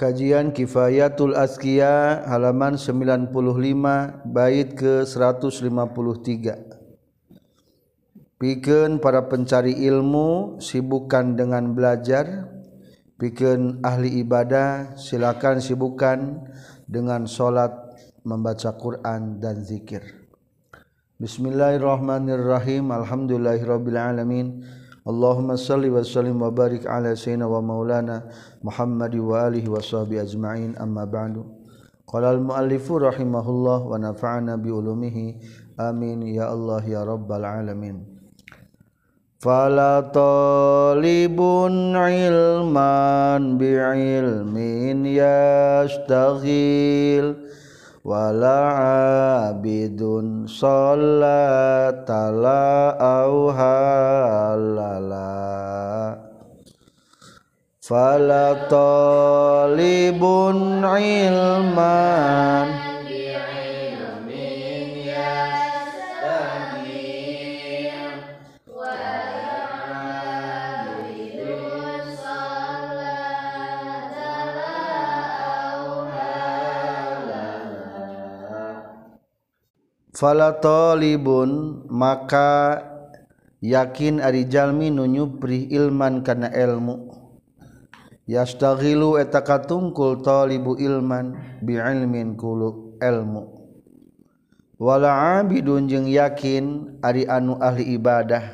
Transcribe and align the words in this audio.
Kajian 0.00 0.56
Kifayatul 0.56 1.36
Azkiya 1.36 2.24
halaman 2.24 2.80
95 2.80 3.36
bait 4.32 4.72
ke 4.72 5.04
153. 5.04 5.60
Pikeun 8.40 8.96
para 8.96 9.28
pencari 9.28 9.76
ilmu 9.76 10.56
sibukkan 10.56 11.36
dengan 11.36 11.76
belajar. 11.76 12.48
Pikeun 13.20 13.84
ahli 13.84 14.24
ibadah 14.24 14.96
silakan 14.96 15.60
sibukkan 15.60 16.48
dengan 16.88 17.28
salat, 17.28 17.76
membaca 18.24 18.72
Quran 18.80 19.36
dan 19.36 19.60
zikir. 19.68 20.00
Bismillahirrahmanirrahim. 21.20 22.88
Alhamdulillahirabbil 22.88 24.00
alamin. 24.00 24.64
Allahumma 25.06 25.56
salli 25.56 25.88
wa 25.88 26.04
sallim 26.04 26.38
wa 26.44 26.52
barik 26.52 26.84
ala 26.84 27.16
sayyidina 27.16 27.48
wa 27.48 27.64
maulana 27.64 28.28
Muhammad 28.60 29.16
wa 29.16 29.48
alihi 29.48 29.68
wa 29.68 29.80
sahbihi 29.80 30.20
ajma'in 30.20 30.76
amma 30.76 31.08
ba'du. 31.08 31.48
Qala 32.04 32.36
al-muallifu 32.36 33.00
rahimahullah 33.00 33.80
wa 33.86 33.96
nafa'ana 33.96 34.60
bi 34.60 34.68
ulumihi. 34.68 35.40
Amin 35.80 36.20
ya 36.28 36.52
Allah 36.52 36.84
ya 36.84 37.00
rabbal 37.06 37.40
alamin. 37.48 38.04
Fala 39.40 40.04
talibun 40.12 41.96
ilman 41.96 43.56
bi'ilmin 43.56 45.00
yastaghil 45.08 46.60
wala 48.00 49.52
abidun 49.52 50.48
salatala 50.48 51.36
au 52.96 53.52
halala. 53.52 55.36
Fala 57.84 58.64
talibun 58.70 60.86
ilman. 60.86 62.79
falatolibun 80.20 81.80
maka 81.88 82.76
yakin 83.64 84.20
arijalmi 84.20 84.92
nunyupri 84.92 85.72
ilman 85.72 86.20
kana 86.20 86.52
ilmu. 86.52 87.08
Yastaghilu 88.28 89.16
eta 89.16 89.40
katungkul 89.40 90.20
talibu 90.20 90.76
ilman 90.76 91.40
bi 91.64 91.80
ilmin 91.80 92.36
kulu 92.36 93.00
ilmu. 93.00 93.58
Wala 94.76 95.40
abidun 95.40 95.88
jeung 95.88 96.04
yakin 96.04 97.00
ari 97.00 97.24
anu 97.24 97.56
ahli 97.56 97.96
ibadah. 97.96 98.44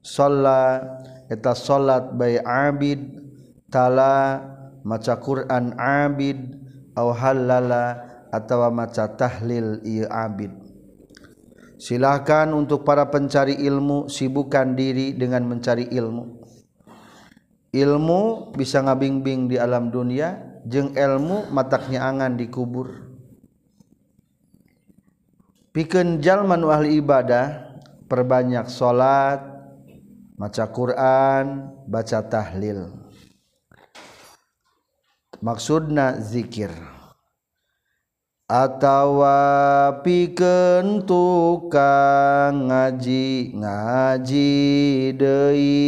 Sholla 0.00 0.80
eta 1.26 1.52
salat 1.52 2.14
bae 2.14 2.40
abid 2.40 3.20
tala 3.68 4.40
maca 4.86 5.18
Quran 5.18 5.76
abid 5.76 6.56
au 6.96 7.12
halala 7.12 8.00
atawa 8.32 8.72
maca 8.72 9.12
tahlil 9.12 9.84
ieu 9.84 10.08
abid. 10.08 10.59
Silahkan 11.80 12.52
untuk 12.52 12.84
para 12.84 13.08
pencari 13.08 13.56
ilmu 13.56 14.12
sibukkan 14.12 14.76
diri 14.76 15.16
dengan 15.16 15.48
mencari 15.48 15.88
ilmu. 15.88 16.44
Ilmu 17.72 18.52
bisa 18.52 18.84
ngabing-bing 18.84 19.48
di 19.48 19.56
alam 19.56 19.88
dunia 19.88 20.60
jeung 20.68 20.92
ilmu 20.92 21.48
mataknya 21.48 22.04
angan 22.04 22.36
dikubur 22.36 23.08
pikeun 25.70 26.18
jalma 26.18 26.58
nu 26.58 26.68
ahli 26.68 26.98
ibadah 26.98 27.78
perbanyak 28.10 28.66
salat 28.66 29.40
maca 30.34 30.66
Quran 30.68 31.70
baca 31.86 32.18
tahlil. 32.26 32.90
Maksudna 35.40 36.20
zikir 36.20 36.68
atawa 38.50 39.38
pikeun 40.02 41.06
tukang 41.06 42.66
ngaji 42.66 43.54
ngaji 43.54 44.50
deui. 45.14 45.86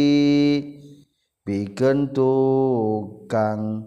Pikeun 1.43 2.15
tukang 2.15 3.83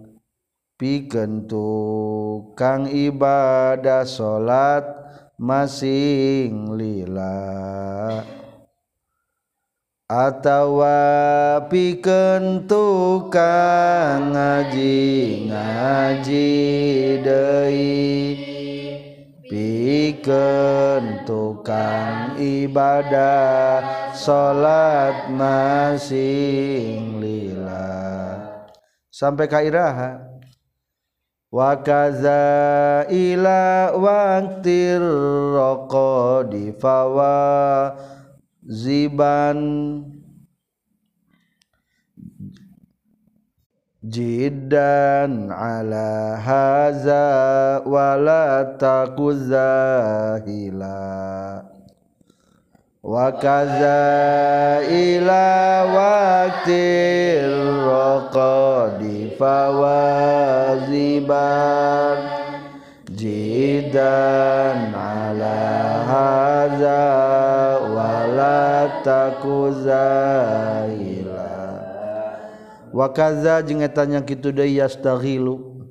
pikeun 0.77 1.49
tukang 1.49 2.85
ibadah 2.93 4.05
salat 4.05 4.85
masing 5.41 6.77
lila. 6.77 7.49
Atawa 10.05 11.65
pikeun 11.73 12.69
tukang 12.69 14.37
ngaji 14.37 15.01
ngaji 15.49 16.53
deui. 17.25 18.56
pikeun 19.47 21.23
tukang 21.23 22.35
ibadah 22.39 24.11
salat 24.11 25.31
masing 25.31 27.23
lila 27.23 27.95
sampai 29.11 29.47
kairaha 29.47 30.19
wa 31.51 31.73
kaza 31.79 33.07
ila 33.07 33.95
waqtir 33.95 35.03
raqadi 35.55 36.75
fawa 36.77 37.95
ziban 38.67 39.59
jiddan 44.07 45.51
ala 45.51 46.39
haza 46.39 47.83
wala 47.87 48.65
takuzahila 48.79 49.67
wa 53.03 53.27
kaza 53.43 54.79
ila 54.87 55.47
waqtil 55.97 57.51
raqadi 57.91 59.35
fawaziban 59.39 60.87
jiddan 63.11 64.95
ala 64.95 65.59
haza 66.07 67.03
wala 67.91 68.87
takuzahila 69.03 71.16
wakaza 72.97 73.61
jengetanya 73.61 74.25
gitu 74.25 74.57
deui 74.57 74.81
yastahilu 74.81 75.85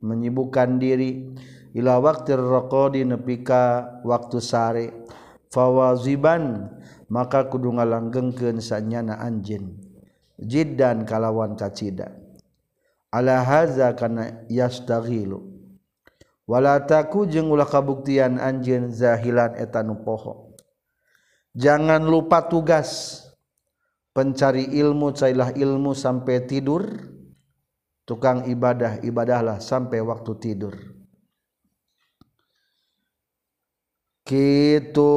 menyibukkan 0.00 0.80
diri. 0.80 1.36
Ila 1.76 2.00
waktu 2.00 2.40
raqadi 2.40 3.04
nepi 3.04 3.44
ka 3.44 4.00
waktu 4.00 4.40
sare. 4.40 4.86
Fawaziban 5.52 6.72
maka 7.12 7.44
kudu 7.52 7.76
ngalanggengkeun 7.76 8.64
sanyana 8.64 9.20
anjeun. 9.20 9.76
Jiddan 10.40 11.04
kalawan 11.04 11.52
kacida. 11.52 12.16
Ala 13.12 13.44
haza 13.44 13.92
kana 13.92 14.48
yastaghilu. 14.48 15.52
Wala 16.48 16.80
taku 16.80 17.28
jeung 17.28 17.52
ulah 17.52 17.68
kabuktian 17.68 18.40
anjeun 18.40 18.88
zahilan 18.88 19.52
eta 19.60 19.84
nu 19.84 20.00
poho. 20.00 20.56
Jangan 21.52 22.08
lupa 22.08 22.48
tugas. 22.48 23.20
Pencari 24.16 24.64
ilmu 24.72 25.12
cailah 25.12 25.52
ilmu 25.52 25.92
sampai 25.92 26.48
tidur. 26.48 26.88
Tukang 28.08 28.48
ibadah 28.48 29.04
ibadahlah 29.04 29.60
sampai 29.60 30.00
waktu 30.00 30.32
tidur. 30.40 30.72
Kitu 34.26 35.14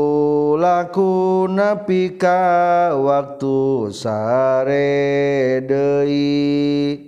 laku 0.60 1.48
napika 1.48 2.92
waktu 2.98 3.88
sare 3.96 5.64
deui. 5.64 7.08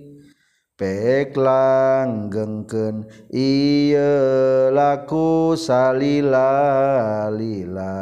Pek 0.79 1.37
langgengkeun 1.37 3.05
ieu 3.29 4.73
laku 4.73 5.53
salila 5.53 6.49
lila 7.29 8.01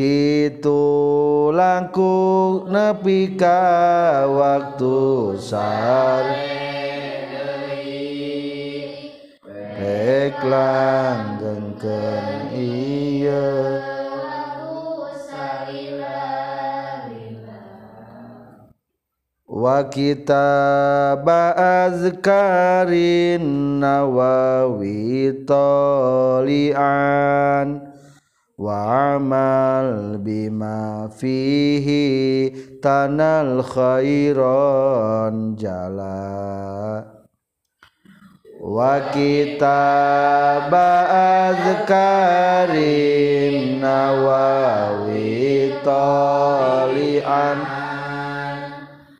Kitu 0.00 1.52
langkung 1.52 2.72
nepi 2.72 3.36
ka 3.36 4.24
waktu 4.24 5.36
sare 5.36 6.56
Pek 9.76 10.40
langgengkeun 10.40 12.56
ieu. 12.56 13.76
Wa 19.44 19.84
kita 19.92 20.48
ba'azkarin 21.20 23.44
nawawi 23.84 25.44
tolian 25.44 26.80
واعمل 28.60 30.18
بما 30.18 31.08
فيه 31.18 31.88
تنال 32.82 33.64
خيرا 33.64 35.30
جلا. 35.58 37.04
وكتاب 38.60 39.94
أذكار 41.54 42.70
النواوي 43.54 45.72
طالعا. 45.84 47.54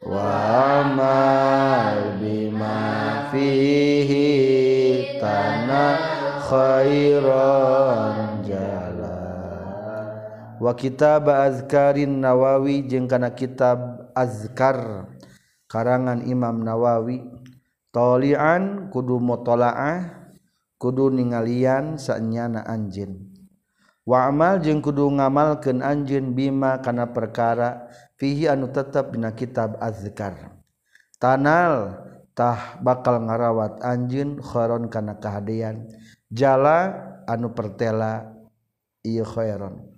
وعمل 0.07 1.99
بما 2.21 3.23
فيه 3.33 4.11
تنال 5.21 5.97
خيرا 6.51 8.20
wa 10.61 10.77
kitab 10.77 11.27
azkarin 11.33 12.21
Nawawi 12.21 12.85
jeung 12.85 13.09
kana 13.09 13.33
kitab 13.33 14.13
azkar 14.13 15.09
karangan 15.67 16.23
Imam 16.29 16.61
Nawawi. 16.61 17.25
Tolian 17.91 18.87
kudu 18.87 19.19
mutolaah 19.19 20.31
kudu 20.79 21.11
ningalian 21.11 21.99
sanyana 21.99 22.63
anjin 22.63 23.35
wa 24.07 24.31
amal 24.31 24.63
jeung 24.63 24.79
kudu 24.79 25.11
ngamalkeun 25.11 25.83
anjeun 25.83 26.31
bima 26.31 26.79
kana 26.79 27.11
perkara 27.11 27.91
fihi 28.15 28.47
anu 28.47 28.71
tetep 28.71 29.11
dina 29.11 29.35
kitab 29.35 29.75
azkar. 29.83 30.55
Tanal 31.19 31.99
tah 32.39 32.79
bakal 32.79 33.27
ngarawat 33.27 33.83
anjin 33.83 34.39
khairon 34.39 34.87
kana 34.87 35.19
kahadean. 35.19 35.91
Jala 36.31 36.95
anu 37.27 37.51
pertela 37.51 38.39
ieu 39.03 39.27
khairon. 39.27 39.90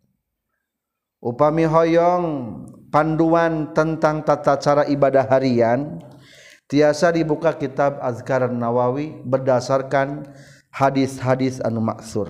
Upami 1.22 1.62
Hoyong 1.64 2.26
panduan 2.90 3.70
tentang 3.72 4.26
tata 4.26 4.58
cara 4.58 4.82
ibadah 4.90 5.24
harian 5.30 6.02
tiasa 6.66 7.14
dibuka 7.14 7.54
kitab 7.54 8.02
azkar 8.02 8.50
Nawawi 8.50 9.22
berdasarkan 9.22 10.26
hadis-hadis 10.74 11.62
anu 11.62 11.80
maksur. 11.80 12.28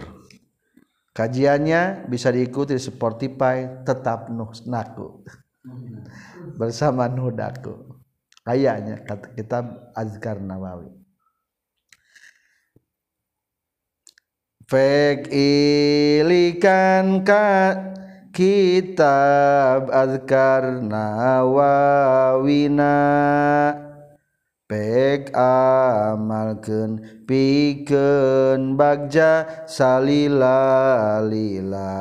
Kajiannya 1.13 2.09
bisa 2.09 2.33
diikuti 2.33 2.77
Spotify 2.81 3.85
tetap 3.85 4.33
Nunaku 4.33 5.21
bersama 6.57 7.05
Nudaku 7.07 8.01
kayaknya 8.43 9.05
kitab 9.37 9.93
Azkar 9.95 10.43
Nawawi 10.43 10.91
Fek 14.67 15.29
ilikan 16.17 17.21
ka 17.29 17.77
kitab 18.33 19.93
azkarna 19.93 21.45
wawina 21.45 22.97
pek 24.65 25.29
amalkeun 25.37 27.05
pikeun 27.29 28.73
bagja 28.81 29.45
salila 29.69 31.21
lila 31.29 31.93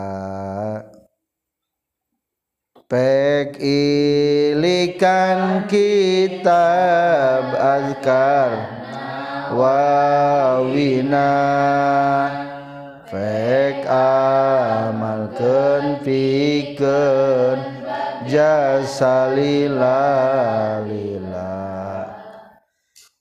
pek 2.87 3.59
ilikan 3.59 5.67
kitab 5.67 7.51
azkar 7.59 8.51
wawina 9.51 11.27
pek 13.11 13.83
amalkeun 13.91 15.99
pikeun. 15.99 17.59
Jasa 18.21 19.33
lila 19.33 20.21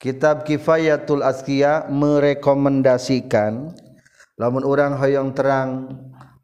Kitab 0.00 0.48
Kifayatul 0.48 1.20
Askia 1.20 1.84
merekomendasikan 1.92 3.76
lamun 4.40 4.64
orang 4.64 4.96
hoyong 4.96 5.36
terang 5.36 5.92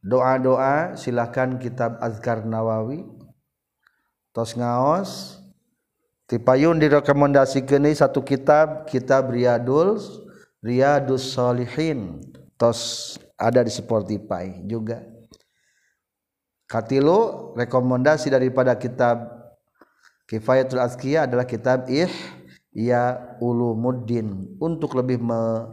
doa-doa 0.04 0.92
silahkan 0.96 1.56
kitab 1.56 1.96
Azkar 2.04 2.44
Nawawi. 2.44 3.04
Tos 4.36 4.52
ngaos 4.56 5.40
tipayun 6.28 6.76
ini 6.76 7.92
satu 7.96 8.20
kitab 8.20 8.84
kitab 8.88 9.32
Riyadul 9.32 9.96
Riyadus 10.60 11.32
Solihin 11.32 12.20
tos 12.60 13.16
ada 13.36 13.60
di 13.60 13.72
Spotify 13.72 14.64
juga 14.64 15.04
katilu 16.66 17.52
rekomendasi 17.54 18.32
daripada 18.32 18.74
kitab 18.74 19.36
Kifayatul 20.26 20.82
Azkia 20.82 21.30
adalah 21.30 21.46
kitab 21.46 21.86
Ih 21.86 22.10
ya 22.74 23.36
ulumuddin 23.38 24.58
untuk 24.58 24.98
lebih 24.98 25.22
me 25.22 25.70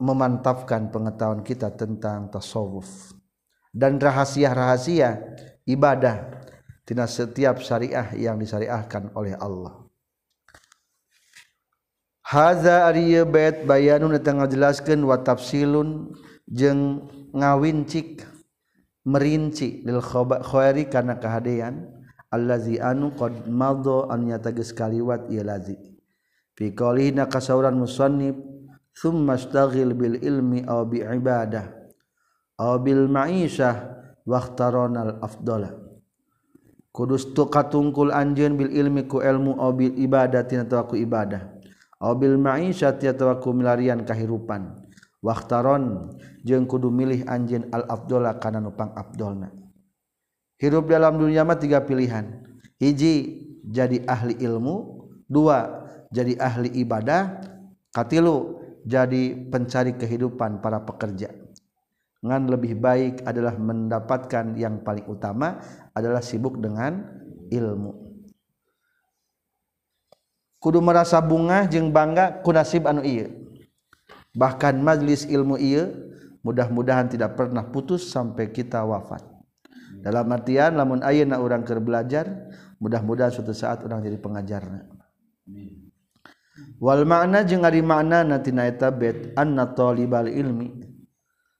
memantapkan 0.00 0.88
pengetahuan 0.88 1.44
kita 1.44 1.70
tentang 1.76 2.32
tasawuf 2.32 3.12
dan 3.70 4.00
rahasia-rahasia 4.00 5.20
ibadah 5.68 6.40
tina 6.88 7.06
setiap 7.06 7.62
syariah 7.62 8.10
yang 8.18 8.40
disyariahkan 8.40 9.14
oleh 9.14 9.38
Allah. 9.38 9.79
Haza 12.30 12.86
ari 12.86 13.18
bet 13.26 13.66
bayanun 13.66 14.14
eta 14.14 14.30
ngajelaskeun 14.30 15.02
wa 15.02 15.18
tafsilun 15.18 16.14
jeung 16.46 17.10
ngawincik 17.34 18.22
merinci 19.02 19.82
lil 19.82 19.98
khairi 19.98 20.86
kana 20.86 21.18
kahadean 21.18 21.90
allazi 22.30 22.78
anu 22.78 23.10
qad 23.18 23.50
madha 23.50 24.06
an 24.14 24.30
nyata 24.30 24.54
geus 24.54 24.70
kaliwat 24.70 25.26
ieu 25.26 25.42
lazi. 25.42 25.74
Fi 26.54 26.70
qaulina 26.70 27.26
kasauran 27.26 27.74
musannif 27.74 28.38
thumma 28.94 29.34
istaghil 29.34 29.90
bil 29.98 30.22
ilmi 30.22 30.62
aw 30.70 30.86
bi 30.86 31.02
ibadah 31.02 31.66
aw 32.62 32.78
bil 32.78 33.10
ma'isyah 33.10 33.74
waqtaronal 34.22 35.18
afdala. 35.18 35.74
Kudus 36.94 37.34
tu 37.34 37.50
katungkul 37.50 38.14
anjeun 38.14 38.54
bil 38.54 38.70
ilmi 38.70 39.10
ku 39.10 39.18
ilmu 39.18 39.58
aw 39.58 39.74
bil 39.74 39.98
ibadatin 39.98 40.62
atawa 40.62 40.86
ku 40.86 40.94
ibadah. 40.94 41.58
Au 42.00 42.16
bil 42.16 42.40
ma'isyati 42.40 43.12
atau 43.12 43.28
aku 43.28 43.52
milarian 43.52 44.00
kahirupan. 44.02 44.88
Waqtaron 45.20 46.16
jeung 46.40 46.64
kudu 46.64 46.88
milih 46.88 47.28
anjeun 47.28 47.68
al 47.76 47.84
afdola 47.92 48.40
kana 48.40 48.56
nupang 48.58 48.96
afdolna. 48.96 49.52
Hirup 50.56 50.88
dalam 50.88 51.20
dunia 51.20 51.44
mah 51.44 51.60
tiga 51.60 51.84
pilihan. 51.84 52.40
Hiji 52.80 53.44
jadi 53.68 54.00
ahli 54.08 54.40
ilmu. 54.40 55.04
Dua 55.28 55.84
jadi 56.08 56.40
ahli 56.40 56.72
ibadah. 56.80 57.36
Katilu 57.92 58.64
jadi 58.88 59.36
pencari 59.52 59.92
kehidupan 59.92 60.64
para 60.64 60.80
pekerja. 60.80 61.28
Ngan 62.24 62.48
lebih 62.48 62.80
baik 62.80 63.24
adalah 63.28 63.56
mendapatkan 63.56 64.56
yang 64.56 64.80
paling 64.84 65.04
utama 65.08 65.60
adalah 65.92 66.20
sibuk 66.20 66.60
dengan 66.60 67.08
ilmu 67.48 67.99
kudu 70.60 70.78
merasa 70.84 71.18
bunga 71.24 71.64
jeung 71.66 71.88
bangga 71.90 72.44
kunasib 72.44 72.84
anu 72.84 73.00
iya 73.02 73.32
bahkan 74.36 74.78
majlis 74.78 75.26
ilmu 75.26 75.56
iya 75.58 75.90
mudah-mudahan 76.40 77.08
tidak 77.10 77.36
pernah 77.36 77.68
putus 77.68 78.08
sampai 78.08 78.48
kita 78.48 78.80
wafat. 78.80 79.20
Dalam 80.00 80.32
artian 80.32 80.72
lamun 80.72 81.04
ayeuna 81.04 81.36
orang 81.36 81.60
keur 81.60 81.84
belajar 81.84 82.48
mudah-mudahan 82.80 83.28
suatu 83.28 83.52
saat 83.52 83.84
orang 83.84 84.00
jadi 84.00 84.16
pengajarna. 84.16 84.88
Wal 86.80 87.04
makna 87.04 87.44
jeung 87.44 87.68
ari 87.68 87.84
makna 87.84 88.24
natina 88.24 88.64
eta 88.64 88.88
bet 88.88 89.36
anna 89.36 89.68
talibal 89.68 90.24
ilmi. 90.24 90.88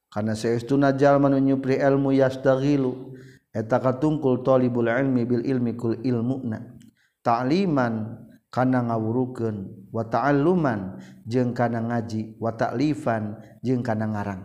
Karena 0.08 0.32
saestuna 0.32 0.96
jalma 0.96 1.28
nu 1.28 1.38
nyupri 1.38 1.76
ilmu 1.76 2.16
yastaghilu 2.16 3.12
eta 3.52 3.78
katungkul 3.78 4.40
talibul 4.40 4.88
ilmi 4.88 5.22
bil 5.28 5.44
ilmi 5.44 5.76
kul 5.76 6.00
ilmuna 6.00 6.80
ta'liman 7.20 8.16
kana 8.50 8.82
ngawurukeun 8.90 9.88
wa 9.94 10.02
ta'alluman 10.02 10.98
jeung 11.22 11.54
kana 11.54 11.80
ngaji 11.86 12.34
wa 12.42 12.50
ta'lifan 12.50 13.38
jeung 13.62 13.80
kana 13.80 14.10
ngarang. 14.10 14.42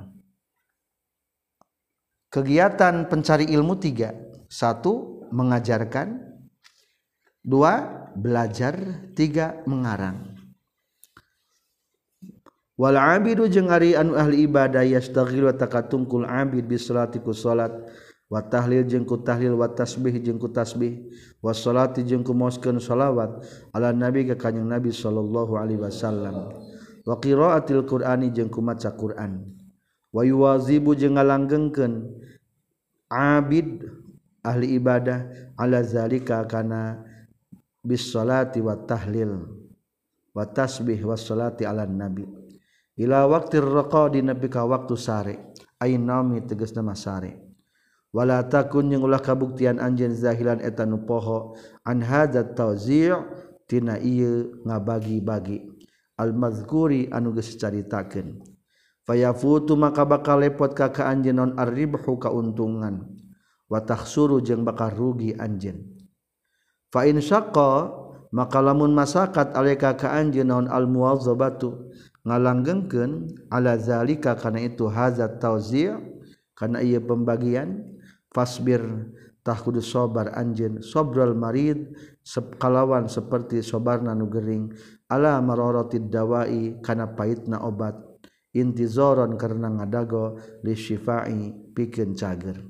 Kegiatan 2.29 3.09
pencari 3.09 3.49
ilmu 3.49 3.75
tiga. 3.81 4.13
Satu 4.45 5.25
mengajarkan. 5.33 6.21
Dua 7.41 7.81
belajar. 8.13 8.77
Tiga 9.17 9.65
mengarang. 9.65 10.35
Wal 12.75 12.99
Abidu 12.99 13.47
jeung 13.47 13.71
ari 13.71 13.95
anu 13.95 14.19
ahli 14.19 14.43
ibadah 14.43 14.83
yastaghilu 14.83 15.47
takatungkul 15.55 16.27
abid 16.27 16.67
bi 16.67 16.75
salatiku 16.75 17.31
salat 17.31 17.71
watahlil 18.25 18.83
jengku 18.89 19.21
tahlil 19.21 19.53
watasbih 19.53 20.17
jengku 20.17 20.49
tasbih 20.49 21.05
washolati 21.45 22.01
jengku 22.01 22.33
moskeun 22.33 22.81
sholawat 22.81 23.45
ala 23.69 23.93
nabi 23.93 24.25
ke 24.25 24.33
kanyang 24.33 24.65
nabi 24.65 24.89
sallallahu 24.89 25.53
alaihi 25.61 25.81
wasallam. 25.81 26.49
Wa 27.05 27.21
qiraatil 27.21 27.85
qur'ani 27.85 28.33
jengku 28.33 28.65
maca 28.65 28.89
qur'an. 28.97 29.45
Wa 30.09 30.25
yuwazibu 30.25 30.97
jeung 30.97 31.21
ngalanggengkeun 31.21 32.01
abid 33.13 33.85
ahli 34.41 34.73
ibadah 34.73 35.29
ala 35.53 35.85
zalika 35.85 36.41
kana 36.49 37.05
bis 37.85 38.09
salati 38.09 38.57
wa 38.57 38.73
tahlil 38.73 39.45
wa 40.33 40.49
tasbih 40.49 40.97
was 41.05 41.21
salati 41.21 41.61
ala 41.61 41.85
nabi. 41.85 42.25
Ila 42.97 43.29
waqtir 43.29 43.61
raqadi 43.61 44.25
nabi 44.25 44.49
ka 44.49 44.65
waktu 44.65 44.95
sare. 44.97 45.35
Ain 45.77 46.09
naumi 46.09 46.41
tegas 46.41 46.73
nama 46.73 46.97
sare. 46.97 47.44
wala 48.15 48.47
takun 48.47 48.87
yang 48.87 49.03
ulah 49.03 49.19
kabuktian 49.19 49.83
anjeun 49.83 50.15
zahilan 50.15 50.63
eta 50.63 50.87
nu 50.87 51.03
poho. 51.03 51.59
An 51.83 51.99
hadza 51.99 52.47
tawzi' 52.47 53.11
tina 53.67 53.99
ieu 53.99 54.63
ngabagi-bagi. 54.63 55.67
Al 56.15 56.31
mazkuri 56.31 57.11
anu 57.11 57.35
geus 57.35 57.59
caritakeun 57.59 58.55
fayafutu 59.05 59.77
maka 59.77 60.03
bakal 60.03 60.41
lepot 60.41 60.73
ka 60.73 60.89
ka 60.89 61.07
anjeun 61.07 61.37
non 61.37 61.51
arribhu 61.55 62.17
kauntungan 62.17 63.05
wa 63.69 63.79
tahsuru 63.79 64.41
jeung 64.41 64.65
bakal 64.65 64.91
rugi 64.91 65.37
anjeun. 65.37 65.85
Fa 66.89 67.05
in 67.05 67.21
syaqqa 67.21 67.93
maka 68.33 68.59
lamun 68.59 68.91
masakat 68.91 69.53
alika 69.53 69.93
ka 69.95 70.11
anjeun 70.17 70.49
non 70.49 70.65
al 70.67 70.89
muwazzabatu 70.89 71.93
ngalanggengkeun 72.25 73.29
ala 73.53 73.77
zalika 73.77 74.33
kana 74.33 74.65
itu 74.65 74.89
hazat 74.89 75.37
tawzi' 75.37 75.93
kana 76.57 76.81
ieu 76.81 76.97
pembagian 76.97 77.94
fasbirtah 78.35 79.55
kudu 79.63 79.79
sobar 79.79 80.35
anj 80.35 80.83
sobral 80.83 81.31
marid 81.31 81.95
sekalawan 82.19 83.07
seperti 83.07 83.63
sobarna 83.63 84.11
nugering 84.11 84.75
ala 85.07 85.39
maroroti 85.39 86.03
dawai 86.03 86.83
kana 86.83 87.15
pahit 87.15 87.47
na 87.47 87.63
obat. 87.63 87.95
Intizoron 88.55 89.35
karena 89.35 89.67
ngadago 89.67 90.39
lishifa'i 90.63 91.51
pikeun 91.75 92.15
cager. 92.15 92.63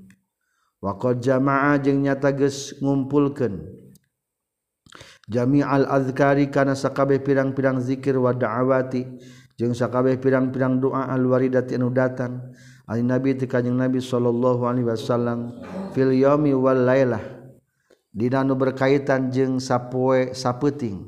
Waqad 0.82 1.22
jama'a 1.22 1.78
jeung 1.78 2.02
nyata 2.02 2.34
geus 2.34 2.74
ngumpulkeun. 2.82 3.70
Jami 5.30 5.62
al 5.62 5.86
azkari 5.86 6.50
kana 6.50 6.74
sakabeh 6.74 7.22
pirang-pirang 7.22 7.78
zikir 7.86 8.18
wa 8.18 8.34
da'awati 8.34 9.06
jeung 9.62 9.78
sakabeh 9.78 10.18
pirang-pirang 10.18 10.82
doa 10.82 11.06
al 11.06 11.22
waridati 11.30 11.78
anu 11.78 11.94
datang. 11.94 12.50
Ali 12.86 13.02
Nabi 13.02 13.34
ti 13.34 13.50
Kanjeng 13.50 13.78
Nabi 13.82 13.98
sallallahu 13.98 14.62
alaihi 14.70 14.86
wasallam 14.86 15.58
fil 15.98 16.14
yaumi 16.14 16.54
wal 16.54 16.86
lailah. 16.86 17.22
Dina 18.16 18.46
nu 18.46 18.56
berkaitan 18.56 19.28
jeung 19.34 19.60
sapoe 19.60 20.32
sapeuting 20.32 21.04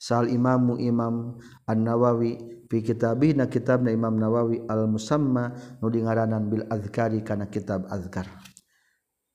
sal 0.00 0.30
imamu 0.30 0.80
imam 0.80 1.36
An-Nawawi 1.68 2.64
fi 2.70 2.80
kitabih 2.80 3.36
na 3.36 3.44
kitabna 3.50 3.92
Imam 3.92 4.16
Nawawi 4.16 4.64
al-Musamma 4.64 5.52
nu 5.82 5.92
dingaranan 5.92 6.48
bil 6.48 6.64
azkari 6.70 7.20
kana 7.20 7.50
kitab 7.52 7.84
azkar. 7.92 8.30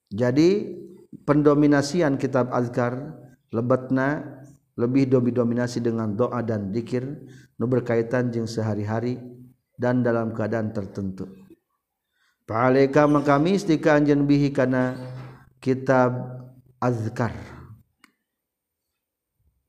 Jadi 0.09 0.73
pendominasian 1.27 2.17
kitab 2.17 2.49
azkar 2.55 3.19
lebatna 3.51 4.23
lebih 4.79 5.11
dominasi 5.11 5.83
dengan 5.83 6.15
doa 6.15 6.41
dan 6.41 6.71
dikir 6.71 7.03
nu 7.59 7.65
berkaitan 7.67 8.31
jeung 8.31 8.47
sehari-hari 8.47 9.19
dan 9.77 10.01
dalam 10.01 10.33
keadaan 10.33 10.73
tertentu. 10.73 11.40
Paleka 12.51 13.07
kami 13.07 13.55
istika 13.55 13.95
anjen 13.95 14.27
bihi 14.27 14.51
kana 14.51 14.99
kitab 15.63 16.11
azkar. 16.83 17.31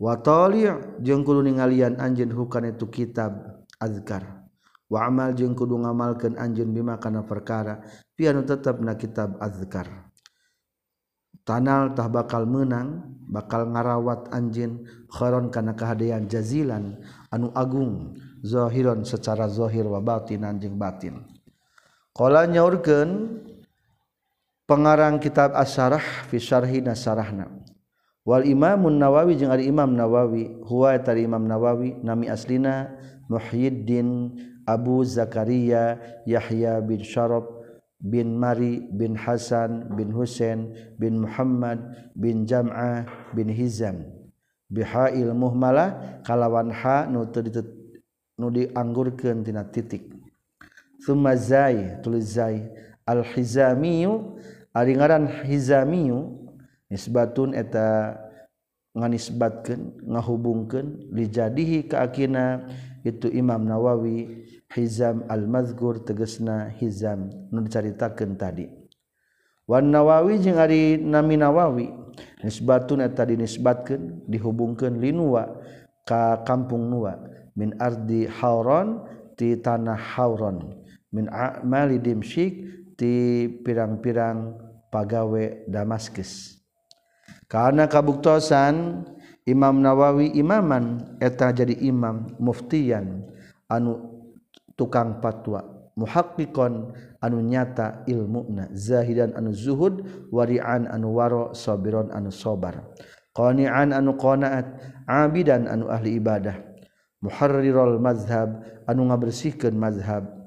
Wa 0.02 0.18
tali' 0.18 0.66
jeung 0.98 1.22
kudu 1.22 1.46
ningalian 1.46 2.02
anjeun 2.02 2.34
hukana 2.34 2.74
itu 2.74 2.90
kitab 2.90 3.62
azkar. 3.78 4.50
Wa 4.90 5.06
amal 5.06 5.30
jeung 5.30 5.54
kudu 5.54 5.78
ngamalkeun 5.78 6.34
anjeun 6.34 6.74
bima 6.74 6.98
kana 6.98 7.22
perkara 7.22 7.86
pianu 8.18 8.42
tetepna 8.42 8.98
kitab 8.98 9.38
azkar. 9.38 10.10
Tanal 11.46 11.94
tah 11.94 12.10
bakal 12.10 12.50
menang, 12.50 13.14
bakal 13.30 13.70
ngarawat 13.70 14.34
anjeun 14.34 14.82
khairon 15.06 15.54
kana 15.54 15.78
kahadian 15.78 16.26
jazilan 16.26 16.98
anu 17.30 17.54
agung 17.54 18.18
zahiron 18.42 19.06
secara 19.06 19.46
zahir 19.46 19.86
wa 19.86 20.02
batinan 20.02 20.58
jeung 20.58 20.74
batin. 20.82 21.31
Qala 22.12 22.44
nyaurkeun 22.44 23.40
pengarang 24.68 25.16
kitab 25.16 25.56
As-Sarah 25.56 26.28
fi 26.28 26.36
syarhina 26.36 26.92
sarahna. 26.92 27.48
Wal 28.22 28.46
Imamun 28.46 29.00
Nawawi 29.00 29.34
jeung 29.40 29.50
ari 29.50 29.66
Imam 29.66 29.96
Nawawi, 29.96 30.62
huwa 30.68 30.94
tari 31.00 31.26
Imam 31.26 31.42
Nawawi 31.42 31.98
nami 32.04 32.30
aslina 32.30 32.92
Muhyiddin 33.26 34.38
Abu 34.68 35.02
Zakaria 35.02 35.98
Yahya 36.28 36.78
bin 36.84 37.02
Syarab 37.02 37.48
bin 37.98 38.36
Mari 38.38 38.84
bin 38.92 39.16
Hasan 39.16 39.96
bin 39.96 40.12
Husain 40.12 40.74
bin 41.00 41.24
Muhammad 41.24 42.12
bin 42.14 42.44
Jam'ah 42.44 43.08
bin 43.32 43.48
Hizam 43.48 44.04
bihail 44.68 45.32
muhmala 45.32 46.20
kalawan 46.26 46.74
ha 46.74 47.06
nu 47.08 47.26
dianggurkeun 48.52 49.46
tina 49.46 49.64
titik 49.70 50.11
thumma 51.02 51.36
zai 51.36 51.98
tulis 52.02 52.38
zai. 52.38 52.62
Al 53.02 53.26
hizamiyu 53.26 54.38
ari 54.70 54.94
ngaran 54.94 55.26
hizamiyu 55.42 56.38
nisbatun 56.86 57.52
eta 57.58 58.18
nganisbatkeun 58.92 60.04
ngahubungkeun 60.04 61.10
lijadihi 61.10 61.88
kaakina 61.88 62.68
itu 63.02 63.26
Imam 63.32 63.64
Nawawi 63.64 64.44
Hizam 64.72 65.24
al-Mazkur 65.28 66.00
tegesna 66.04 66.72
Hizam 66.80 67.28
nu 67.52 67.60
dicaritakeun 67.60 68.36
tadi. 68.40 68.68
Wan 69.68 69.92
Nawawi 69.92 70.40
jeung 70.40 70.60
ari 70.60 70.96
nami 70.96 71.36
Nawawi 71.36 71.88
nisbatun 72.44 73.04
eta 73.04 73.24
dinisbatkeun 73.24 74.28
dihubungkeun 74.28 75.00
linua 75.00 75.60
ka 76.04 76.40
kampung 76.44 76.88
Nuwa 76.88 77.16
min 77.56 77.76
ardi 77.80 78.28
Hauron 78.28 79.04
di 79.36 79.56
tanah 79.56 79.96
Hauron. 79.96 80.81
min 81.12 81.28
a'mali 81.28 82.00
dimsyik 82.00 82.52
ti 82.96 83.46
pirang-pirang 83.62 84.56
pagawe 84.88 85.68
Damaskus. 85.68 86.60
karena 87.48 87.84
kabuktosan 87.84 89.04
Imam 89.42 89.82
Nawawi 89.82 90.38
imaman 90.38 91.18
eta 91.18 91.50
jadi 91.50 91.74
imam 91.82 92.30
muftian 92.38 93.26
anu 93.66 94.22
tukang 94.78 95.18
patwa 95.18 95.66
muhakkikon 95.98 96.94
anu 97.18 97.38
nyata 97.42 98.06
ilmuna 98.06 98.70
zahidan 98.72 99.34
anu 99.34 99.50
zuhud 99.50 100.06
warian 100.30 100.88
anu 100.88 101.12
waro 101.18 101.52
sabiron 101.52 102.08
anu 102.14 102.30
sabar 102.30 102.86
qani'an 103.34 103.92
anu 103.92 104.16
qanaat 104.16 104.78
abidan 105.10 105.68
anu 105.68 105.90
ahli 105.90 106.16
ibadah 106.16 106.56
muharrirul 107.18 107.98
mazhab 107.98 108.62
anu 108.86 109.10
ngabersihkeun 109.10 109.76
mazhab 109.76 110.41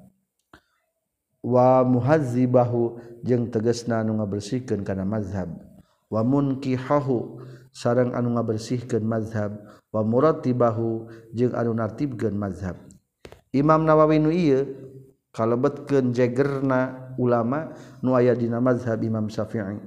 wa 1.46 1.86
muhazibahu 1.86 2.98
jeung 3.22 3.54
tegesna 3.54 4.02
anu 4.02 4.18
ngabersihkeun 4.18 4.82
kana 4.82 5.06
mazhab. 5.06 5.54
Wa 6.10 6.26
munkihahu 6.26 7.38
sareng 7.70 8.18
anu 8.18 8.34
ngabersihkeun 8.34 9.06
mazhab. 9.06 9.54
Wa 9.94 10.02
murattibahu 10.02 11.06
jeung 11.38 11.54
anu 11.54 11.78
nartibkeun 11.78 12.34
mazhab. 12.34 12.82
Imam 13.54 13.86
Nawawi 13.86 14.18
nu 14.18 14.34
ieu 14.34 14.66
kalebetkeun 15.32 16.12
jegerna 16.12 17.14
ulama 17.22 17.78
nu 18.02 18.18
aya 18.18 18.34
dina 18.34 18.58
mazhab 18.58 19.00
Imam 19.06 19.30
Syafi'i. 19.30 19.80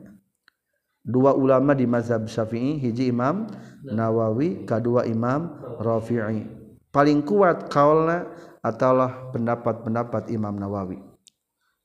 Dua 1.08 1.32
ulama 1.32 1.72
di 1.72 1.88
mazhab 1.88 2.28
Syafi'i 2.28 2.78
hiji 2.78 3.10
Imam 3.10 3.50
Nawawi 3.82 4.62
kadua 4.68 5.04
Imam 5.08 5.58
Rafi'i. 5.82 6.44
Paling 6.88 7.20
kuat 7.24 7.68
kaulna 7.68 8.28
atalah 8.64 9.32
pendapat-pendapat 9.32 10.32
Imam 10.32 10.56
Nawawi. 10.56 11.07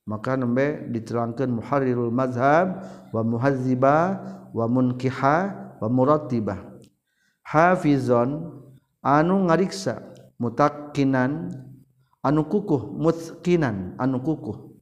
maka 0.04 0.36
nembe 0.36 0.88
diterangkan 0.92 1.48
muharrirul 1.48 2.12
mazhab 2.12 2.84
wa 3.12 3.22
muhazziba 3.24 3.96
wa 4.52 4.64
munkiha 4.68 5.36
wa 5.80 5.88
muratibah 5.88 6.60
hafizon 7.42 8.52
anu 9.02 9.48
ngariksa 9.48 10.00
mutakinan 10.40 11.52
anu 12.24 12.44
kukuh 12.48 12.92
mutkinan 12.96 13.96
anu 14.00 14.20
kukuh. 14.20 14.72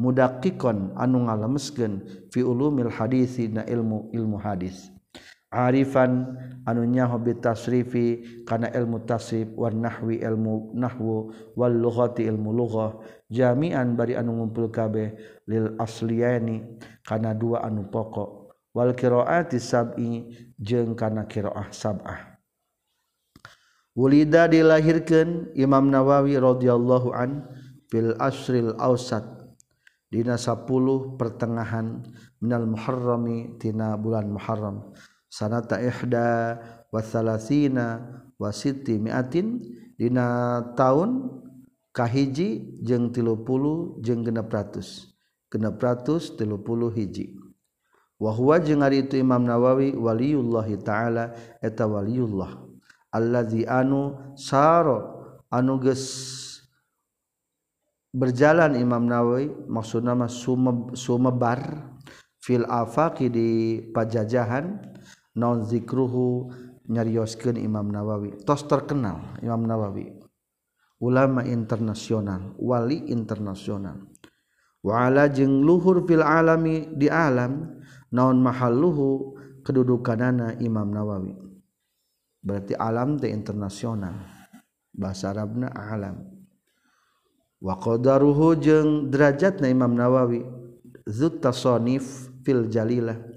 Mudakikon 0.00 0.96
anu 0.96 1.28
ngalemeskeun 1.28 2.00
fi 2.32 2.40
ulumil 2.40 2.88
hadis 2.88 3.36
na 3.52 3.68
ilmu 3.68 4.08
ilmu 4.16 4.40
hadis. 4.40 4.88
Arifan 5.50 6.38
anunyaho 6.62 7.18
bitasrifi 7.18 8.22
kana 8.46 8.70
ilmu 8.70 9.02
tasrif 9.02 9.50
wan 9.58 9.82
nahwi 9.82 10.22
ilmu 10.22 10.78
nahwu 10.78 11.34
wal 11.58 11.74
lughati 11.74 12.22
ilmu 12.30 12.54
lughah. 12.54 13.02
Jami'an 13.26 13.98
bari 13.98 14.14
anu 14.14 14.38
ngumpul 14.38 14.70
kabeh 14.70 15.18
lil 15.50 15.74
asliyaini 15.74 16.78
kana 17.02 17.34
dua 17.34 17.66
anu 17.66 17.90
pokok. 17.90 18.54
Wal 18.70 18.94
qiraati 18.94 19.58
sab'i 19.58 20.30
jeung 20.54 20.94
kana 20.94 21.26
qiraah 21.26 21.74
sab'ah. 21.74 22.38
Wulida 23.98 24.46
dilahirkeun 24.46 25.50
Imam 25.58 25.90
Nawawi 25.90 26.38
radhiyallahu 26.38 27.10
an 27.10 27.50
fil 27.90 28.14
asril 28.22 28.78
awsat. 28.78 29.26
Dina 30.10 30.38
10 30.38 31.18
pertengahan 31.18 32.06
minal 32.38 32.66
muharrami 32.66 33.58
tina 33.58 33.98
bulan 33.98 34.30
muharram. 34.30 34.94
sanata 35.30 35.78
ihda 35.78 36.58
wasalasina 36.90 38.02
wasiti 38.36 38.98
miatin. 38.98 39.62
Dina 39.94 40.60
tahun 40.74 41.28
kahiji 41.92 42.80
jeng 42.82 43.14
tilupulu 43.14 44.00
jeng 44.02 44.26
genep 44.26 44.50
ratus. 44.50 45.12
Genep 45.52 45.78
ratus 45.78 46.34
tilupulu 46.34 46.90
hiji. 46.90 47.36
Wahwa 48.20 48.60
jeng 48.60 48.84
hari 48.84 49.04
itu 49.04 49.16
Imam 49.16 49.44
Nawawi 49.48 49.96
waliullahi 49.96 50.76
ta'ala 50.76 51.32
eta 51.64 51.88
waliullah 51.88 52.68
alladzi 53.10 53.66
anu 53.66 54.14
saro 54.38 55.20
anu 55.50 55.82
ges 55.82 56.04
berjalan 58.14 58.78
Imam 58.78 59.06
Nawawi 59.06 59.50
maksud 59.66 60.04
nama 60.06 60.28
sumebar 60.94 61.60
fil 62.40 62.64
afaqi 62.66 63.26
di 63.28 63.48
pajajahan. 63.92 64.80
non 65.36 65.62
zikruhu 65.62 66.50
nyarioskeun 66.90 67.54
Imam 67.60 67.86
Nawawi. 67.86 68.42
Tos 68.42 68.66
terkenal 68.66 69.38
Imam 69.44 69.62
Nawawi. 69.62 70.10
Ulama 71.00 71.46
internasional 71.46 72.52
wali 72.60 73.08
internasional. 73.08 74.10
Wa 74.84 75.06
ala 75.08 75.28
jeung 75.28 75.64
luhur 75.64 76.04
fil 76.04 76.24
alami 76.24 76.88
di 76.96 77.08
alam 77.08 77.78
naon 78.10 78.42
mahalluhu 78.42 79.36
kedudukanana 79.62 80.58
Imam 80.58 80.90
Nawawi. 80.90 81.36
Berarti 82.40 82.72
alam 82.74 83.20
teh 83.20 83.28
internasional 83.28 84.16
bahasa 84.90 85.30
Arabna 85.30 85.68
alam. 85.72 86.24
Wa 87.60 87.76
qadaruhu 87.76 88.56
jeung 88.56 89.12
derajatna 89.12 89.68
Imam 89.68 89.92
Nawawi 89.92 90.42
zut 91.06 91.44
tasonif 91.44 92.32
fil 92.42 92.66
jalilah. 92.72 93.29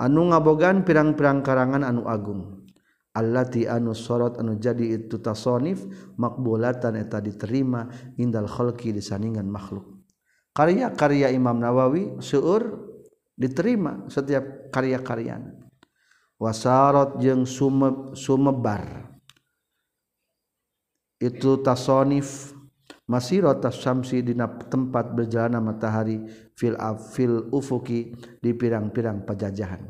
anu 0.00 0.32
ngabogan 0.32 0.82
pirang-pirang 0.82 1.44
karangan 1.44 1.84
anu 1.84 2.08
Agung. 2.08 2.64
Allati 3.10 3.66
anu 3.66 3.92
sorot 3.92 4.38
anu 4.38 4.56
jadi 4.56 4.96
itu 4.96 5.18
tasonif 5.18 5.82
makbulatan 6.16 6.96
eta 6.96 7.18
diterima 7.18 7.90
indal 8.16 8.48
khalqi 8.48 8.94
disandingan 8.96 9.50
makhluk. 9.50 9.84
Karya-karya 10.56 11.30
Imam 11.34 11.58
Nawawi 11.60 12.22
seueur 12.22 12.90
diterima 13.34 14.06
setiap 14.08 14.70
karya-karyana 14.72 15.60
wasarot 16.40 17.20
jeung 17.20 17.44
sume, 17.44 18.16
sumebar. 18.16 19.12
Itu 21.20 21.60
tasonif. 21.60 22.56
Masirot 23.10 23.58
tasamsi 23.58 24.22
dina 24.22 24.46
tempat 24.46 25.10
berjalan 25.10 25.58
matahari 25.58 26.22
fil 26.54 26.78
afil 26.78 27.50
ufuki 27.50 28.14
di 28.38 28.54
pirang-pirang 28.54 29.26
pajajahan. 29.26 29.82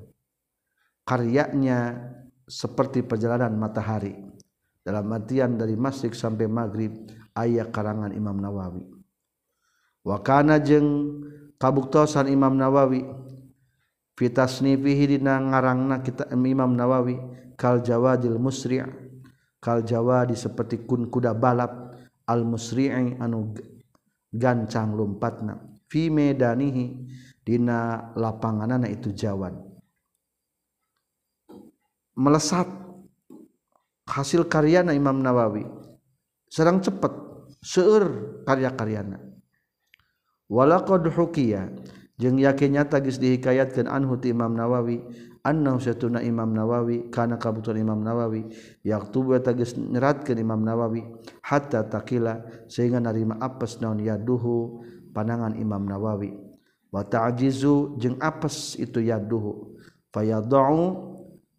Karyanya 1.04 2.00
seperti 2.48 3.04
perjalanan 3.04 3.60
matahari. 3.60 4.16
Dalam 4.80 5.12
artian 5.12 5.60
dari 5.60 5.76
masjid 5.76 6.08
sampai 6.08 6.48
maghrib 6.48 7.04
ayat 7.36 7.68
karangan 7.68 8.16
Imam 8.16 8.40
Nawawi. 8.40 8.88
Wakana 10.00 10.56
jeng 10.56 11.20
kabuktosan 11.60 12.32
Imam 12.32 12.56
Nawawi. 12.56 13.04
Fitasnifihi 14.16 15.16
dina 15.16 15.36
ngarangna 15.36 16.00
kita 16.00 16.32
Imam 16.32 16.72
Nawawi 16.72 17.20
kal 17.60 17.84
jawadil 17.84 18.40
musri' 18.40 18.80
kal 19.60 19.84
jawadi 19.84 20.32
seperti 20.32 20.88
kun 20.88 21.08
kuda 21.12 21.36
balap 21.36 21.89
al 22.30 22.46
musri'i 22.46 23.18
anu 23.18 23.50
gancang 24.30 24.94
lompatna. 24.94 25.58
Fi 25.90 26.06
medanihi 26.06 26.94
dina 27.42 28.14
lapanganana 28.14 28.86
itu 28.86 29.10
jawan. 29.10 29.58
Melesat 32.14 32.70
hasil 34.06 34.46
karyana 34.46 34.94
Imam 34.94 35.18
Nawawi. 35.18 35.66
Sedang 36.46 36.78
cepat 36.78 37.10
seueur 37.58 38.38
karya-karyana. 38.46 39.18
Walaqad 40.50 41.06
hukiya 41.10 41.70
jeung 42.18 42.38
yakin 42.38 42.78
nyata 42.78 42.98
geus 43.02 43.22
dihikayatkeun 43.22 43.86
anhu 43.86 44.18
ti 44.18 44.30
Imam 44.30 44.54
Nawawi 44.54 45.02
annahu 45.44 45.80
satuna 45.80 46.20
Imam 46.20 46.52
Nawawi 46.52 47.08
kana 47.08 47.40
kabutuhan 47.40 47.80
Imam 47.80 48.00
Nawawi 48.00 48.48
yaktubu 48.84 49.36
tagis 49.40 49.76
nyeratkeun 49.76 50.38
Imam 50.40 50.60
Nawawi 50.60 51.04
hatta 51.44 51.84
takila 51.88 52.44
sehingga 52.68 53.00
narima 53.00 53.40
apes 53.40 53.80
naon 53.80 54.00
yaduhu 54.00 54.84
panangan 55.16 55.56
Imam 55.56 55.84
Nawawi 55.88 56.36
wa 56.90 57.02
ta'jizu 57.06 57.96
jeung 57.96 58.18
apes 58.20 58.76
itu 58.76 59.00
yaduhu 59.00 59.78
fayadau 60.12 61.08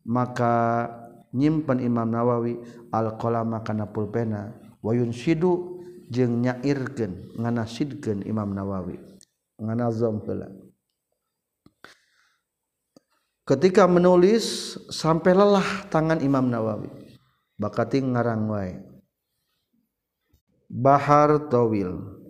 maka 0.06 0.88
nyimpen 1.34 1.80
Imam 1.80 2.10
Nawawi 2.12 2.60
al-qalama 2.92 3.64
kana 3.64 3.88
pulpena 3.90 4.54
wa 4.84 4.92
yunshidu 4.92 5.80
jeung 6.12 6.44
nyairkeun 6.44 7.40
nganasidkeun 7.40 8.28
Imam 8.28 8.52
Nawawi 8.52 9.00
nganazam 9.62 10.20
heula 10.26 10.52
ketika 13.46 13.90
menulis 13.90 14.78
sampai 14.90 15.34
lelah 15.34 15.90
tangan 15.90 16.22
Imam 16.22 16.48
Nawawi. 16.50 16.90
Bakati 17.62 18.02
ngarang 18.02 18.50
wae. 18.50 18.74
Bahar 20.66 21.46
Tawil. 21.46 22.22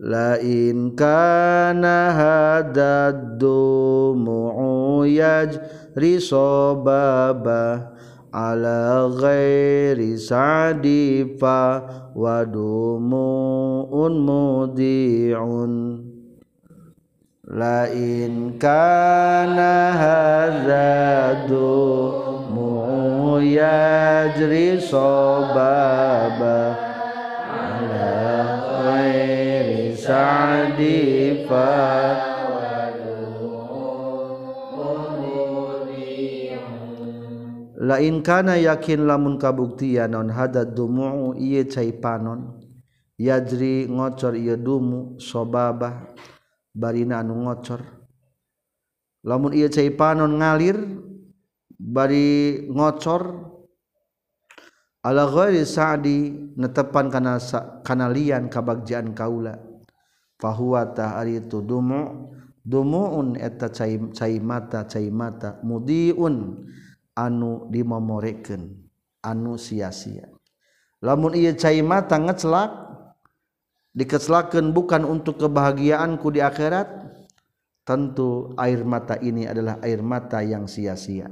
La 0.00 0.40
in 0.40 0.96
kana 0.96 2.08
hadad 2.16 3.36
dumu'u 3.36 5.04
yajri 5.04 6.16
sababa 6.16 7.92
ala 8.32 9.12
ghairi 9.12 10.16
sa'difa 10.16 11.84
wa 12.16 12.46
dumu'un 12.48 14.14
mudi'un 14.24 15.72
lain 17.50 18.54
kana 18.62 19.90
hazadu 19.98 21.74
mu 22.54 23.42
yajri 23.42 24.78
sobaba 24.78 26.78
ala 27.58 28.14
khairi 28.86 29.98
sa'di 29.98 31.42
lain 37.90 38.22
kana 38.22 38.54
yakin 38.54 39.10
lamun 39.10 39.34
kabuktian 39.34 40.14
non 40.14 40.30
hadat 40.30 40.78
dumu 40.78 41.34
ieu 41.34 41.66
cai 41.66 41.90
panon 41.90 42.62
yajri 43.18 43.90
ngocor 43.90 44.38
iye 44.38 44.54
dumu 44.54 45.18
sobaba 45.18 46.14
barina 46.74 47.20
anu 47.20 47.46
ngocor. 47.46 47.82
Lamun 49.26 49.52
ieu 49.52 49.68
cai 49.68 49.92
panon 49.92 50.40
ngalir 50.40 50.80
bari 51.76 52.64
ngocor 52.72 53.52
ala 55.04 55.24
ghairi 55.28 55.64
sa'di 55.64 56.32
netepan 56.56 57.12
kana 57.12 57.36
kana 57.84 58.08
lian 58.08 58.48
kabagjaan 58.48 59.12
kaula. 59.12 59.60
Fahuwa 60.40 60.88
ta 60.96 61.20
ari 61.20 61.36
itu 61.36 61.60
dumu 61.60 62.32
dumuun 62.64 63.36
eta 63.36 63.68
cai 63.68 64.00
cai 64.16 64.40
mata 64.40 64.88
cai 64.88 65.12
mata 65.12 65.60
mudiun 65.60 66.64
anu 67.12 67.68
dimomorekeun 67.68 68.72
anu 69.20 69.60
sia-sia. 69.60 70.32
Lamun 71.04 71.36
ieu 71.36 71.52
cai 71.56 71.84
mata 71.84 72.16
ngecelak 72.16 72.89
dikecelakeun 73.94 74.70
bukan 74.70 75.02
untuk 75.06 75.40
kebahagiaanku 75.42 76.28
di 76.34 76.40
akhirat. 76.42 76.88
Tentu 77.80 78.54
air 78.54 78.86
mata 78.86 79.18
ini 79.18 79.50
adalah 79.50 79.82
air 79.82 79.98
mata 79.98 80.38
yang 80.44 80.70
sia-sia. 80.70 81.26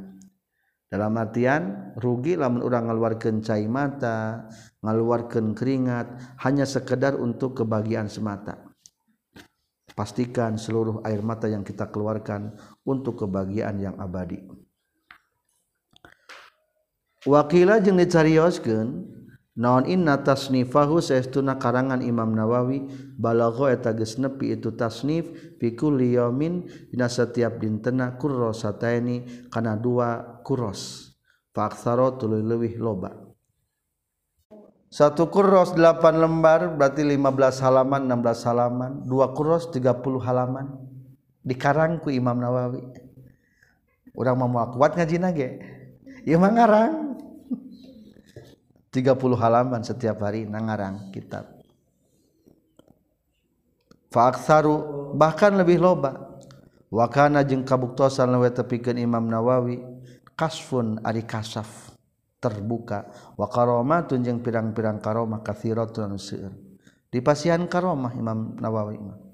Dalam 0.89 1.15
artian 1.21 1.93
rugi 2.01 2.35
lamun 2.35 2.65
orang 2.65 2.89
ngaluarkeun 2.89 3.45
cai 3.45 3.69
mata 3.69 4.49
ngaluarkeun 4.81 5.53
keringat 5.53 6.41
hanya 6.43 6.65
sekedar 6.65 7.15
untuk 7.15 7.63
kebahagiaan 7.63 8.09
semata. 8.09 8.65
Pastikan 9.93 10.57
seluruh 10.57 11.05
air 11.05 11.21
mata 11.21 11.47
yang 11.47 11.63
kita 11.63 11.93
keluarkan 11.93 12.57
untuk 12.83 13.23
kebahagiaan 13.23 13.77
yang 13.79 13.95
abadi. 14.01 14.43
Wakila 17.29 17.83
jeung 17.85 18.01
dicarioskeun 18.01 19.18
naon 19.59 19.91
inna 19.91 20.23
tasnifahu 20.23 21.03
saestuna 21.03 21.59
karangan 21.59 21.99
Imam 21.99 22.31
Nawawi 22.31 22.87
balagho 23.19 23.67
eta 23.67 23.91
geus 23.91 24.17
nepi 24.23 24.55
itu 24.55 24.73
tasnif 24.79 25.27
fi 25.59 25.75
kulli 25.75 26.15
yaumin 26.15 26.71
dina 26.95 27.11
setiap 27.11 27.59
dintena 27.59 28.15
kurrosataini 28.15 29.51
kana 29.51 29.75
dua 29.75 30.41
kuros 30.47 31.13
fa 31.51 31.67
aktsara 31.67 32.15
tuluy 32.15 32.47
leuwih 32.47 32.79
loba. 32.79 33.29
Satu 34.89 35.29
kuros 35.29 35.77
8 35.77 36.01
lembar 36.17 36.73
berarti 36.73 37.05
15 37.05 37.61
halaman 37.61 38.09
16 38.09 38.49
halaman. 38.49 38.93
Dua 39.05 39.37
kuros 39.37 39.69
30 39.69 39.85
halaman. 40.25 40.81
Dikarang 41.45 42.01
ku 42.01 42.09
Imam 42.09 42.41
Nawawi. 42.41 42.81
Urang 44.17 44.41
mau 44.41 44.65
kuat 44.73 44.97
ngaji 44.97 45.17
nage. 45.21 45.49
Ieu 46.25 46.41
mah 46.41 46.53
ngarang. 46.57 47.18
30 48.99 49.39
halaman 49.39 49.87
setiap 49.87 50.27
hari 50.27 50.43
nangarang 50.43 51.15
kitab. 51.15 51.47
Faaksaru 54.11 55.15
bahkan 55.15 55.55
lebih 55.55 55.79
loba. 55.79 56.27
Wakana 56.89 57.45
jeung 57.45 57.69
kabuktosan 57.69 58.33
lewe 58.33 58.49
tepikeun 58.49 58.97
Imam 58.97 59.29
Nawawi 59.29 59.79
kasfun 60.33 60.99
ari 61.05 61.23
kasaf 61.23 61.93
terbuka. 62.41 63.07
Wa 63.37 63.47
karomatun 63.47 64.25
jeung 64.25 64.41
pirang-pirang 64.41 64.99
karomah 64.99 65.45
kathiratun 65.45 66.17
seueur. 66.17 66.57
Dipasihan 67.13 67.63
karomah 67.69 68.17
Imam 68.17 68.57
Nawawi 68.57 68.97
mah. 68.99 69.28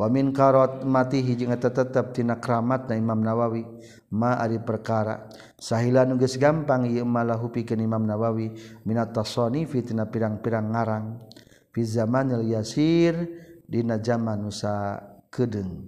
Wamin 0.00 0.32
karot 0.32 0.80
mati 0.88 1.20
hijing 1.20 1.52
tetap 1.60 2.16
tina 2.16 2.40
keramat 2.40 2.88
na 2.88 2.96
Imam 2.96 3.20
Nawawi. 3.20 3.68
Ma 4.08 4.40
ari 4.40 4.56
perkara. 4.56 5.28
Sahila 5.60 6.08
nugas 6.08 6.40
gampang 6.40 6.88
ieu 6.88 7.04
malahu 7.04 7.52
pikeun 7.52 7.84
Imam 7.84 8.08
Nawawi. 8.08 8.56
Minat 8.88 9.12
tasani 9.12 9.68
fitina 9.68 10.08
pirang-pirang 10.08 10.72
ngarang. 10.72 11.06
Fi 11.70 11.84
zamanil 11.84 12.48
yasir 12.48 13.28
dina 13.68 14.00
zaman 14.00 14.48
nusa 14.48 15.04
kedeung. 15.28 15.84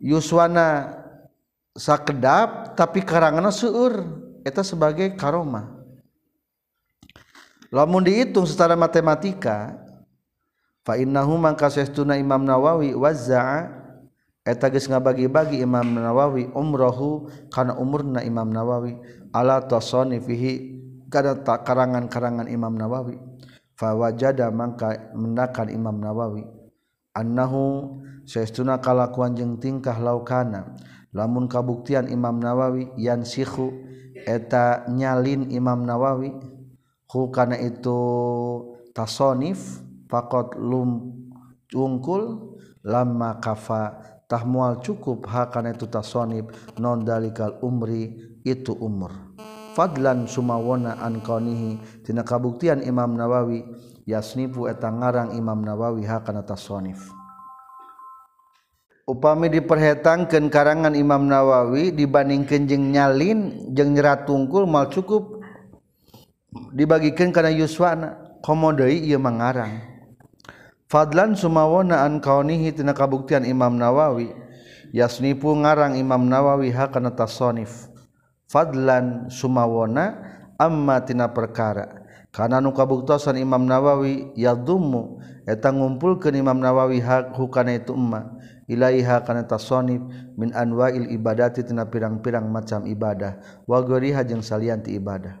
Yuswana 0.00 0.98
sakedap 1.76 2.72
tapi 2.74 3.04
karanganna 3.04 3.52
seueur. 3.52 4.24
Eta 4.42 4.64
sebagai 4.66 5.14
karomah. 5.14 5.84
Lamun 7.70 8.02
dihitung 8.02 8.44
secara 8.48 8.74
matematika 8.74 9.78
Fainnahu 10.82 11.38
mangka 11.38 11.70
Imam 12.18 12.42
Nawawi 12.42 12.90
wazaa 12.98 13.70
eta 14.42 14.66
nga 14.66 14.98
bagi-bagi 14.98 15.62
Imam 15.62 15.94
Nawawi 15.94 16.50
umrohu 16.50 17.30
kana 17.54 17.78
umurna 17.78 18.26
Imam 18.26 18.50
Nawawi. 18.50 18.98
Ala 19.30 19.62
tosoni 19.62 20.18
fihi 20.18 20.82
kada 21.06 21.38
karangan-karangan 21.38 22.50
Imam 22.50 22.74
Nawawi. 22.74 23.14
Fawajada 23.78 24.50
mangka 24.50 25.14
mendakan 25.14 25.70
Imam 25.70 26.02
Nawawi. 26.02 26.42
Annahu 27.14 27.98
sesuna 28.26 28.82
kalakuan 28.82 29.38
jeung 29.38 29.62
tingkah 29.62 30.02
laukana. 30.02 30.74
Lamun 31.14 31.46
kabuktian 31.46 32.10
Imam 32.10 32.42
Nawawi 32.42 32.90
yan 32.98 33.22
sihu 33.22 33.70
eta 34.26 34.82
nyalin 34.90 35.46
Imam 35.54 35.86
Nawawi 35.86 36.34
hu 37.06 37.30
kana 37.30 37.54
itu 37.60 38.00
tasonif 38.90 39.78
fakot 40.12 40.60
lum 40.60 41.16
ungkul 41.72 42.52
lama 42.84 43.40
kafa 43.40 44.12
mual 44.44 44.80
cukup 44.80 45.28
hakan 45.28 45.72
itu 45.72 45.88
tasonib 45.88 46.52
non 46.80 47.04
dalikal 47.04 47.60
umri 47.60 48.16
itu 48.44 48.72
umur. 48.72 49.12
Fadlan 49.72 50.28
sumawona 50.28 51.00
an 51.00 51.24
kaunihi 51.24 51.80
tina 52.04 52.24
kabuktian 52.24 52.84
Imam 52.84 53.16
Nawawi 53.16 53.64
yasnifu 54.04 54.68
eta 54.68 54.92
ngarang 54.92 55.32
Imam 55.32 55.64
Nawawi 55.64 56.04
hakan 56.04 56.44
tasonif 56.44 57.08
upami 59.08 59.52
diperhetangkeun 59.52 60.48
karangan 60.48 60.96
Imam 60.96 61.28
Nawawi 61.28 61.92
dibandingkeun 61.92 62.68
jeung 62.68 62.84
nyalin 62.92 63.72
jeung 63.72 63.92
nyerat 63.96 64.24
tungkul 64.28 64.64
mal 64.68 64.88
cukup 64.88 65.40
dibagikeun 66.72 67.32
kana 67.32 67.52
yuswana 67.52 68.40
komo 68.44 68.72
deui 68.72 69.02
ieu 69.04 69.20
mangarang 69.20 69.91
Fadlan 70.92 71.32
sumawona 71.32 72.04
an 72.04 72.20
kaunihi 72.20 72.76
tina 72.76 72.92
kabuktian 72.92 73.48
Imam 73.48 73.80
Nawawi 73.80 74.28
yasnipu 74.92 75.48
ngarang 75.56 75.96
Imam 75.96 76.28
Nawawi 76.28 76.68
hakana 76.68 77.16
tasonif. 77.16 77.88
Fadlan 78.44 79.32
sumawona 79.32 80.20
amma 80.60 81.00
tina 81.00 81.32
perkara. 81.32 82.04
Kana 82.28 82.60
nu 82.60 82.76
kabuktosan 82.76 83.40
Imam 83.40 83.64
Nawawi 83.64 84.36
yadummu 84.36 85.16
eta 85.48 85.72
ngumpulkeun 85.72 86.36
Imam 86.36 86.60
Nawawi 86.60 87.00
hak 87.00 87.40
hukana 87.40 87.72
itu 87.72 87.96
emma. 87.96 88.36
Ilaiha 88.68 89.24
kana 89.24 89.48
tasonif 89.48 90.04
min 90.36 90.52
anwa'il 90.52 91.08
ibadati 91.08 91.64
tina 91.64 91.88
pirang-pirang 91.88 92.52
macam 92.52 92.84
ibadah. 92.84 93.64
Wa 93.64 93.80
ghairiha 93.80 94.28
jeung 94.28 94.44
salianti 94.44 94.92
ibadah. 94.92 95.40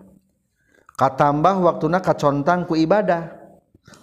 Katambah 0.96 1.60
waktuna 1.60 2.00
kacontang 2.00 2.64
ku 2.64 2.72
ibadah. 2.72 3.41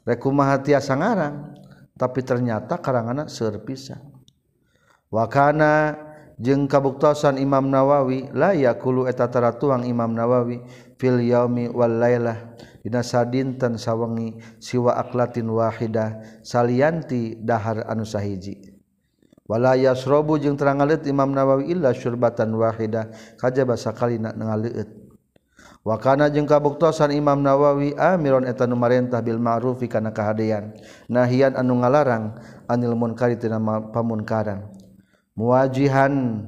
rekumah 0.03 0.59
tiasa 0.61 0.95
ngarang 0.97 1.55
tapi 1.99 2.23
ternyata 2.23 2.79
karanganan 2.79 3.27
seueur 3.27 3.59
pisan. 3.63 3.99
Wakana 5.09 5.97
jeung 6.39 6.69
kabuktosan 6.69 7.35
Imam 7.41 7.67
Nawawi 7.67 8.31
la 8.31 8.55
yaqulu 8.55 9.09
eta 9.09 9.27
taratuang 9.27 9.83
Imam 9.83 10.15
Nawawi 10.15 10.63
fil 10.95 11.19
yaumi 11.19 11.67
wal 11.67 11.99
lailah 11.99 12.55
dina 12.79 13.03
sadinten 13.03 13.75
sawengi 13.75 14.39
siwa 14.61 14.95
aklatin 14.95 15.51
wahidah 15.51 16.41
salianti 16.45 17.35
dahar 17.35 17.83
anu 17.89 18.07
sahiji. 18.07 18.79
Wala 19.49 19.73
yasrabu 19.73 20.37
jeung 20.37 20.53
terang 20.53 20.79
Imam 21.09 21.33
Nawawi 21.33 21.73
illa 21.73 21.89
syurbatan 21.89 22.53
wahidah 22.53 23.09
kajaba 23.41 23.73
sakalina 23.73 24.29
ngaleueut 24.31 24.98
wakana 25.89 26.29
jeung 26.29 26.45
kabuktosan 26.45 27.09
Imam 27.09 27.41
Nawawi 27.41 27.97
Amiron 27.97 28.45
eta 28.45 28.69
nu 28.69 28.77
marentah 28.77 29.25
bil 29.25 29.41
ma'rufi 29.41 29.89
kana 29.89 30.13
kahadean 30.13 30.77
nahian 31.09 31.57
anu 31.57 31.81
ngalarang 31.81 32.37
anil 32.69 32.93
munkari 32.93 33.41
tina 33.41 33.57
pamunkaran. 33.89 34.69
Muwajihan 35.33 36.45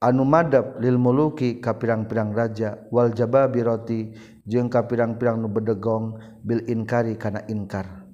anu 0.00 0.22
madab 0.24 0.80
lil 0.80 0.96
muluki 0.96 1.60
ka 1.60 1.76
pirang-pirang 1.76 2.32
raja 2.32 2.80
wal 2.88 3.12
jababiroti 3.12 4.16
jeung 4.48 4.72
ka 4.72 4.88
pirang-pirang 4.88 5.36
nu 5.36 5.52
bedegong 5.52 6.16
bil 6.40 6.64
inkari 6.64 7.20
kana 7.20 7.44
inkar. 7.52 8.08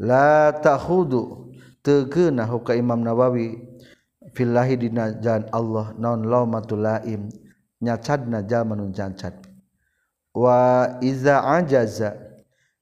La 0.00 0.56
takhudu 0.56 1.52
tegeunah 1.84 2.48
ka 2.64 2.72
Imam 2.72 3.04
Nawawi 3.04 3.60
fillahi 4.32 4.80
dina 4.80 5.12
Allah 5.52 5.92
non 6.00 6.24
laumatul 6.24 6.80
laim. 6.80 7.28
Nyacadna 7.84 8.40
jalma 8.48 8.72
nu 8.72 8.88
cacat 8.88 9.36
wa 10.32 10.88
iza 11.04 11.44
ajaza 11.44 12.16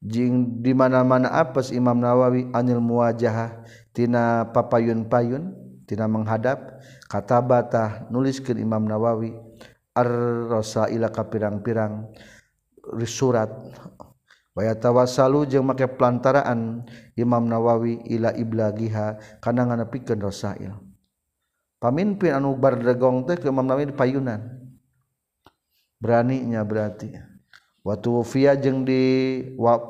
jing 0.03 0.63
di 0.63 0.75
mana-mana 0.75 1.31
apes 1.31 1.71
Imam 1.75 1.99
Nawawi 1.99 2.51
anil 2.55 2.83
muwajahah 2.83 3.63
tina 3.95 4.51
papayun-payun 4.51 5.55
tina 5.87 6.07
menghadap 6.11 6.83
kata 7.11 7.39
batah 7.39 7.91
nuliskeun 8.11 8.59
Imam 8.59 8.83
Nawawi 8.87 9.35
ar-rasaila 9.93 11.13
ka 11.13 11.29
pirang-pirang 11.29 12.09
surat 13.05 13.53
wa 14.57 14.63
yatawassalu 14.65 15.47
jeung 15.47 15.69
make 15.69 15.85
pelantaraan 15.85 16.83
Imam 17.15 17.45
Nawawi 17.47 18.03
ila 18.11 18.33
iblagiha 18.33 19.39
kana 19.45 19.69
nganepikeun 19.69 20.19
rasail. 20.19 20.73
Pamimpin 21.83 22.39
anu 22.39 22.55
bardegong 22.55 23.27
teh 23.27 23.37
ke 23.39 23.51
Imam 23.51 23.67
Nawawi 23.67 23.91
di 23.91 23.95
payunan 23.95 24.62
beraninya 26.03 26.67
berarti. 26.67 27.15
Waktu 27.87 28.09
wufia 28.11 28.59
jeung 28.59 28.83
di 28.83 29.03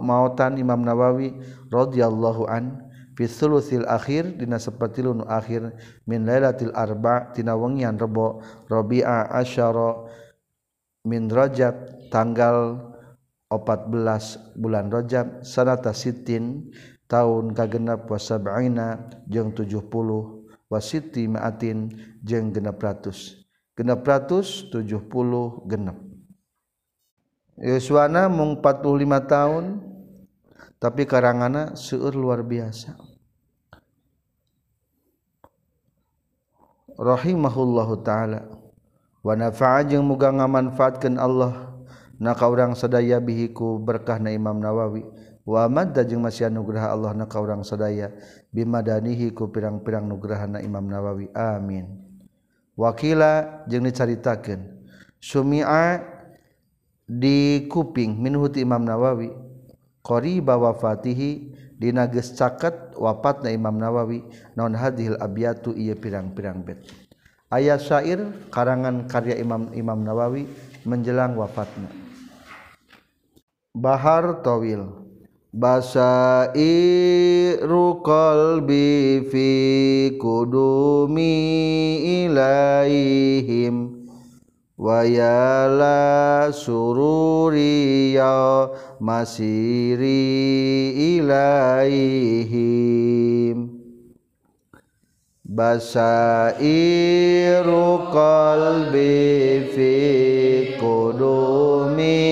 mautan 0.01 0.61
Imam 0.61 0.81
Nawawi 0.81 1.37
radhiyallahu 1.69 2.49
an 2.49 2.89
fi 3.13 3.29
sulusil 3.29 3.85
akhir 3.85 4.41
dina 4.41 4.57
sapertilu 4.57 5.13
nu 5.13 5.25
akhir 5.29 5.77
min 6.09 6.25
lailatil 6.25 6.73
arba 6.73 7.33
tina 7.37 7.53
wengian 7.53 8.01
rebo 8.01 8.41
rabi'a 8.73 9.29
asyara 9.37 10.09
min 11.05 11.29
rajab 11.29 11.77
tanggal 12.09 12.81
14 13.53 14.57
bulan 14.57 14.89
rajab 14.89 15.45
sanata 15.45 15.93
sitin 15.93 16.73
tahun 17.05 17.53
kagenep 17.53 18.09
wa 18.09 18.17
sab'ina 18.17 18.89
jeung 19.29 19.53
70 19.53 19.85
wa 20.73 20.81
sitti 20.81 21.29
ma'atin 21.29 21.93
jeung 22.25 22.49
genep 22.49 22.81
ratus. 22.81 23.42
genep 23.83 24.07
ratus 24.07 24.71
tujuh 24.71 25.03
puluh 25.11 25.67
genep 25.67 25.99
Yoswana 27.59 28.33
mung 28.33 28.59
45 28.63 29.29
tahun 29.29 29.65
tapi 30.83 31.07
karangana 31.07 31.79
seueur 31.79 32.11
luar 32.11 32.43
biasa. 32.43 32.99
Rahimahullahu 36.99 38.03
taala. 38.03 38.51
Wa 39.23 39.39
nafa'a 39.39 39.87
jeung 39.87 40.03
muga 40.03 40.35
ngamanfaatkeun 40.35 41.23
Allah. 41.23 41.71
Na 42.19 42.35
ka 42.35 42.51
urang 42.51 42.75
sadaya 42.75 43.23
bihiku 43.23 43.79
berkahna 43.79 44.35
Imam 44.35 44.59
Nawawi. 44.59 45.07
Wa 45.47 45.71
madda 45.71 46.03
jeung 46.03 46.27
masih 46.27 46.51
anugerah 46.51 46.91
Allah 46.91 47.15
na 47.15 47.31
ka 47.31 47.39
urang 47.39 47.63
sadaya. 47.63 48.11
Bimadanihi 48.51 49.31
ku 49.31 49.55
pirang-pirang 49.55 50.11
nugraha 50.11 50.51
na 50.51 50.59
Imam 50.59 50.83
Nawawi. 50.83 51.31
Amin. 51.31 52.12
wakila 52.79 53.65
jeung 53.69 53.89
dicaritakeun. 53.89 54.85
Sumi'a 55.23 56.03
di 57.07 57.67
kuping 57.71 58.19
minhuti 58.19 58.63
Imam 58.63 58.83
Nawawi. 58.83 59.31
Qariba 60.03 60.59
wafatihi 60.59 61.55
dina 61.79 62.11
geus 62.11 62.35
caket 62.35 62.95
wafatna 62.99 63.51
Imam 63.55 63.79
Nawawi. 63.79 64.23
Naon 64.59 64.75
hadhil 64.75 65.15
abyatu 65.19 65.75
ieu 65.75 65.95
pirang-pirang 65.95 66.63
bet. 66.63 66.83
Aya 67.53 67.77
syair 67.77 68.33
karangan 68.49 69.05
karya 69.05 69.37
Imam 69.37 69.69
Imam 69.77 70.01
Nawawi 70.01 70.49
menjelang 70.89 71.37
wafatnya 71.37 71.93
Bahar 73.77 74.41
Towil 74.41 75.02
Basairu 75.53 76.49
qalbi 78.01 79.21
fi 79.29 80.17
kudumi 80.17 81.37
ilaihim 82.25 84.09
wayala 84.81 86.49
sururi 86.57 88.17
ya 88.17 88.73
masiri 88.97 90.25
ilaihim. 91.21 92.57
Basairu 95.45 96.49
qalbi 98.09 99.69
fi 99.77 99.93
qudumi 100.81 102.25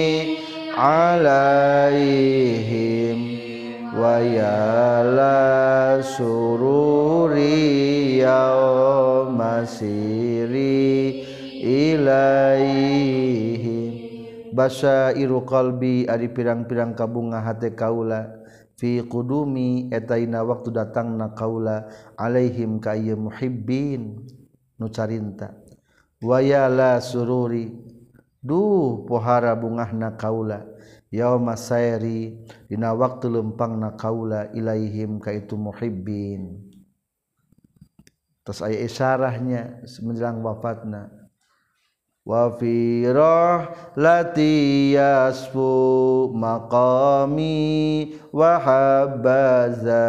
alaihim 0.81 2.90
wayala 4.01 5.37
sururi 6.01 7.71
masiri 9.29 11.21
ilaihi. 11.61 12.99
Basairu 14.51 15.47
qalbi 15.47 16.09
ari 16.11 16.33
pirang-pirang 16.33 16.97
kabunga 16.97 17.45
hate 17.45 17.77
kaula. 17.77 18.41
Fi 18.81 19.05
qudumi 19.05 19.93
etaina 19.93 20.41
waktu 20.41 20.73
datang 20.73 21.21
na 21.21 21.37
kaula 21.37 21.93
alaihim 22.17 22.81
ka 22.81 22.97
muhibbin 22.97 24.25
nu 24.81 24.89
carinta. 24.89 25.53
Wayala 26.25 27.01
sururi. 27.05 27.69
Duh 28.41 29.05
pohara 29.05 29.53
bungah 29.53 29.93
bungahna 29.93 30.17
kaula. 30.17 30.65
Yauma 31.11 31.59
sayri 31.59 32.39
dina 32.71 32.95
waktu 32.95 33.27
lempang 33.29 33.77
na 33.83 33.99
kaula 33.99 34.47
ilaihim 34.55 35.19
ka 35.19 35.35
itu 35.35 35.59
muhibbin. 35.59 36.71
Terus 38.47 38.63
aya 38.65 38.81
isyarahnya 38.87 39.85
menjelang 40.01 40.41
wafatna. 40.41 41.13
Wafirah 42.21 43.75
latiyasfu 43.97 45.67
maqami 46.37 48.13
wahabaza 48.31 50.05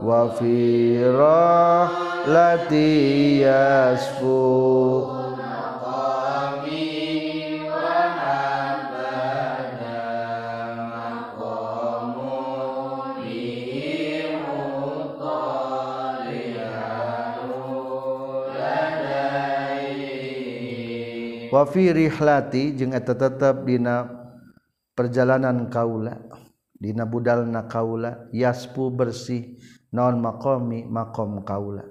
Wa 0.00 0.30
fi 0.32 1.02
rahlati 1.02 2.86
yasfu. 3.42 5.17
wafi 21.52 21.92
rihlati 21.92 22.76
jeung 22.76 22.92
eta 22.92 23.16
tetep 23.16 23.64
dina 23.64 24.08
perjalanan 24.92 25.68
kaula 25.72 26.18
dina 26.78 27.04
budalna 27.08 27.66
kaula 27.66 28.30
yaspu 28.30 28.90
bersih 28.94 29.58
non 29.92 30.20
makomi 30.20 30.84
makom 30.84 31.42
kaula. 31.44 31.84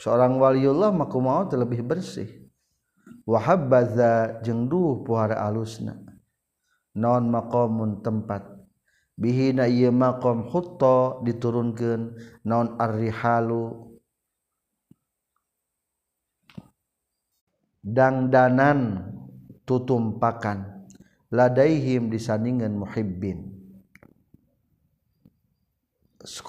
Seorang 0.00 0.40
waliullah 0.40 0.90
maku 0.96 1.18
mau 1.20 1.44
terlebih 1.44 1.84
bersih. 1.84 2.28
Wahabbaza 3.28 4.40
jeung 4.42 4.66
duh 4.66 5.04
puhara 5.04 5.38
alusna. 5.38 6.00
Non 6.96 7.28
makomun 7.30 8.02
tempat. 8.02 8.42
Bihina 9.20 9.68
ieu 9.68 9.92
makom 9.92 10.48
hutto 10.48 11.20
diturunkeun 11.22 12.16
non 12.48 12.80
arrihalu 12.80 13.89
dangdanan 17.84 19.08
tutumpakan. 19.64 20.80
Ladaihim 21.30 22.10
disandingan 22.10 22.74
muhibbin. 22.74 23.54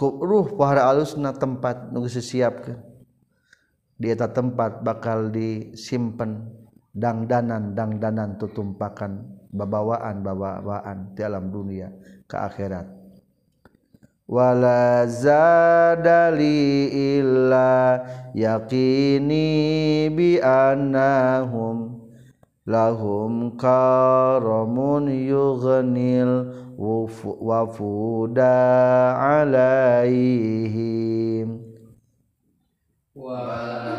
Ruh 0.02 0.48
pahara 0.58 0.89
alusna 0.89 1.32
tempat 1.32 1.94
nunggu 1.94 2.10
disiapkan 2.10 2.82
di 4.02 4.10
eta 4.10 4.34
tempat 4.34 4.82
bakal 4.82 5.30
disimpan 5.30 6.50
dangdanan 6.91 7.78
dangdanan 7.78 8.41
tutumpakan 8.41 9.22
babawaan 9.54 10.26
babawaan 10.26 11.13
di 11.13 11.22
alam 11.22 11.54
dunia 11.54 11.94
ke 12.26 12.34
akhirat 12.34 13.01
wala 14.32 15.04
zadali 15.12 16.88
illa 17.20 18.00
yaqini 18.32 20.08
bi 20.15 20.39
annahum 20.39 22.00
lahum 22.63 23.60
karamun 23.60 25.12
yughnil 25.12 26.48
wafuda 27.44 28.56
alaihim 29.44 31.60
wala 33.12 33.91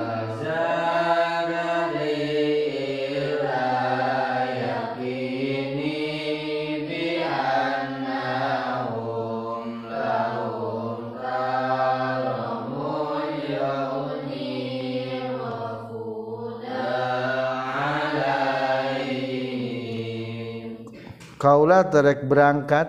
kaula 21.42 21.90
terek 21.90 22.31
berangkat 22.31 22.87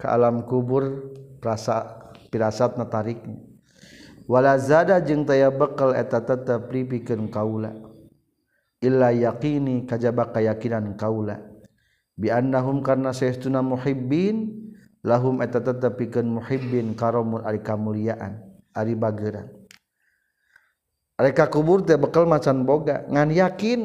ke 0.00 0.08
alam 0.08 0.48
kubur 0.48 1.12
rasa 1.44 2.08
pirasat 2.32 2.80
natariknya 2.80 3.54
wala 4.24 4.56
zada 4.56 5.00
jeung 5.04 5.28
taya 5.28 5.52
bekal 5.52 5.92
eta 5.92 6.20
tetep 6.24 6.68
pripikeun 6.68 7.28
kaula. 7.28 7.72
Illa 8.84 9.08
yaqini 9.16 9.88
kajaba 9.88 10.28
kayakinan 10.28 10.96
kaula. 11.00 11.40
Bi 12.14 12.28
annahum 12.28 12.84
karna 12.84 13.16
saestuna 13.16 13.64
muhibbin 13.64 14.52
lahum 15.00 15.40
eta 15.40 15.60
tetep 15.60 15.96
pikeun 15.96 16.28
muhibbin 16.40 16.92
karomun 16.92 17.42
ari 17.42 17.58
kamuliaan 17.64 18.38
ari 18.70 18.94
bageran 18.94 19.50
Reka 21.14 21.46
kubur 21.46 21.86
teh 21.86 21.94
bekal 21.94 22.26
macan 22.26 22.66
boga. 22.66 23.06
Ngan 23.06 23.30
yakin 23.30 23.80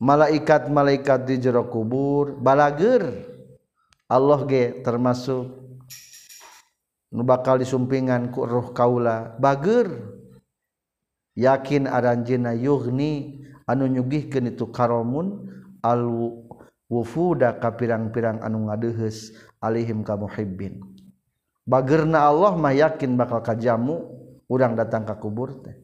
malaikat-malaikat 0.00 1.28
di 1.28 1.36
jero 1.38 1.68
kubur 1.68 2.34
balager. 2.40 3.28
Allah 4.10 4.42
ge 4.48 4.82
termasuk 4.82 5.46
nu 7.14 7.22
bakal 7.22 7.62
disumpingan 7.62 8.34
ku 8.34 8.42
ruh 8.42 8.74
kaula 8.74 9.36
bager. 9.38 10.18
Yakin 11.38 11.86
aranjina 11.86 12.52
yughni 12.58 13.46
anu 13.70 13.86
nyugihkeun 13.86 14.50
itu 14.50 14.66
karomun 14.74 15.46
al 15.78 16.02
wufuda 16.90 17.62
ka 17.62 17.78
pirang-pirang 17.78 18.42
anu 18.42 18.66
ngadeuheus 18.66 19.30
alihim 19.62 20.02
ka 20.02 20.18
muhibbin. 20.18 20.82
Bagerna 21.62 22.26
Allah 22.26 22.58
mah 22.58 22.74
yakin 22.74 23.14
bakal 23.14 23.46
kajamu 23.46 24.10
urang 24.50 24.74
datang 24.74 25.06
ka 25.06 25.14
kubur 25.22 25.62
teh. 25.62 25.78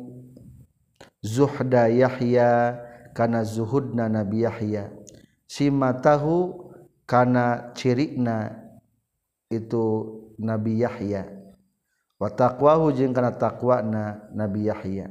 zuhda 1.19 1.91
Yahya 1.91 2.79
kana 3.11 3.43
zuhudna 3.43 4.07
Nabi 4.07 4.47
Yahya 4.47 4.95
simatahu 5.47 6.64
kana 7.05 7.71
cirina 7.77 8.53
itu 9.49 9.85
Nabi 10.41 10.81
Yahya. 10.83 11.29
Wa 12.17 12.29
taqwahu 12.33 12.91
jeung 12.91 13.13
kana 13.13 13.33
taqwana 13.37 14.29
Nabi 14.33 14.67
Yahya. 14.67 15.09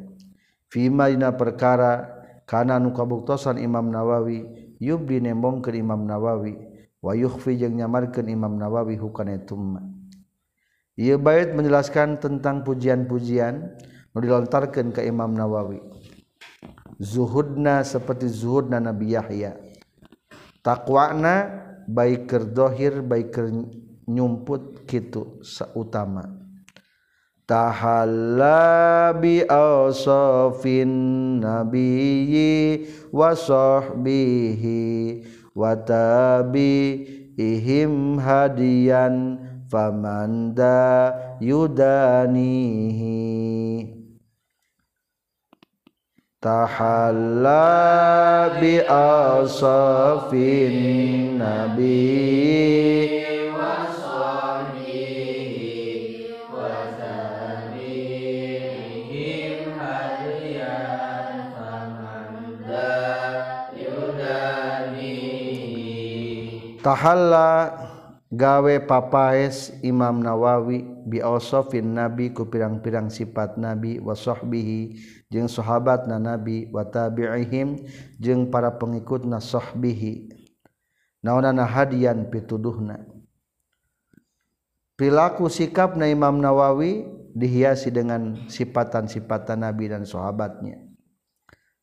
Fima 0.68 1.06
dina 1.06 1.30
perkara 1.32 2.10
kana 2.44 2.82
nu 2.82 2.90
kabuktosan 2.90 3.62
Imam 3.62 3.88
Nawawi 3.88 4.44
yubdi 4.82 5.22
nembongkeun 5.22 5.78
Imam 5.78 6.02
Nawawi 6.02 6.58
wa 6.98 7.12
yukhfi 7.14 7.56
jeung 7.56 7.78
nyamarkeun 7.78 8.26
Imam 8.26 8.58
Nawawi 8.58 8.98
hukana 8.98 9.38
tumma. 9.40 9.80
Ieu 10.94 11.18
bait 11.18 11.50
menjelaskan 11.54 12.22
tentang 12.22 12.62
pujian-pujian 12.62 13.74
nu 14.14 14.18
dilontarkeun 14.18 14.90
ka 14.94 15.02
Imam 15.02 15.30
Nawawi. 15.34 15.78
Zuhudna 17.02 17.82
seperti 17.82 18.30
zuhudna 18.30 18.78
Nabi 18.78 19.14
Yahya. 19.18 19.58
Taqwana 20.62 21.50
baik 21.88 22.26
kerdohir 22.30 23.02
baik 23.02 23.32
ker 23.32 23.48
nyumput 24.08 24.84
kitu 24.84 25.40
utama 25.72 26.28
tahalla 27.44 29.12
bi 29.16 29.44
awsafin 29.44 30.90
nabiyyi 31.44 32.88
wa 33.12 33.36
sahbihi 33.36 35.24
wa 35.52 35.76
tabi'ihim 35.76 37.12
hadiyan 38.18 39.38
famanda 39.68 41.12
yudanihi 41.42 42.84
tahalla 46.44 47.72
bi 48.60 48.84
asafin 48.84 50.76
nabi 51.40 52.44
tahalla 66.84 67.83
gawe 68.34 68.74
papaes 68.82 69.70
Imam 69.86 70.18
Nawawi 70.18 70.82
biosofin 71.06 71.94
nabi 71.94 72.34
ku 72.34 72.50
pirang-pirang 72.50 73.06
sifat 73.06 73.54
nabi 73.54 74.02
wasohbihi 74.02 74.98
jeung 75.30 75.46
sahabat 75.46 76.10
na 76.10 76.18
nabi 76.18 76.66
watabiihim 76.74 77.78
jeung 78.18 78.50
para 78.50 78.74
pengikut 78.74 79.22
nasohbihi 79.22 80.34
naonana 81.22 81.62
hadian 81.64 82.26
pituduhna. 82.28 83.06
Perilaku 84.94 85.50
sikap 85.50 85.98
na 85.98 86.06
Imam 86.06 86.38
Nawawi 86.38 87.02
dihiasi 87.34 87.90
dengan 87.90 88.46
sipatan-sipatan 88.46 89.66
nabi 89.66 89.90
dan 89.90 90.06
sahabatnya. 90.06 90.86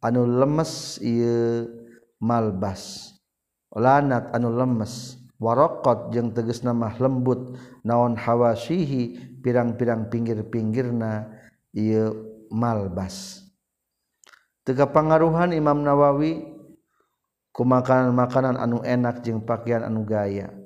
anu 0.00 0.24
lemes 0.24 0.96
ieu 1.02 1.66
malbas. 2.22 3.12
Lanat 3.74 4.30
anu 4.32 4.52
lemes. 4.54 5.16
Warokot 5.38 6.10
jeung 6.12 6.34
teges 6.34 6.60
nama 6.62 6.92
lembut. 6.98 7.56
Naon 7.86 8.20
hawasihi 8.20 9.38
pirang-pirang 9.40 10.12
pinggir-pinggirna 10.12 11.30
ieu 11.72 12.12
malbas. 12.52 13.44
Tega 14.68 14.84
pangaruhan 14.92 15.56
Imam 15.56 15.80
Nawawi? 15.80 16.44
Ku 17.48 17.64
makanan-makanan 17.64 18.60
anu 18.60 18.84
enak 18.84 19.24
jeung 19.24 19.40
pakaian 19.40 19.88
anu 19.88 20.04
gaya. 20.04 20.57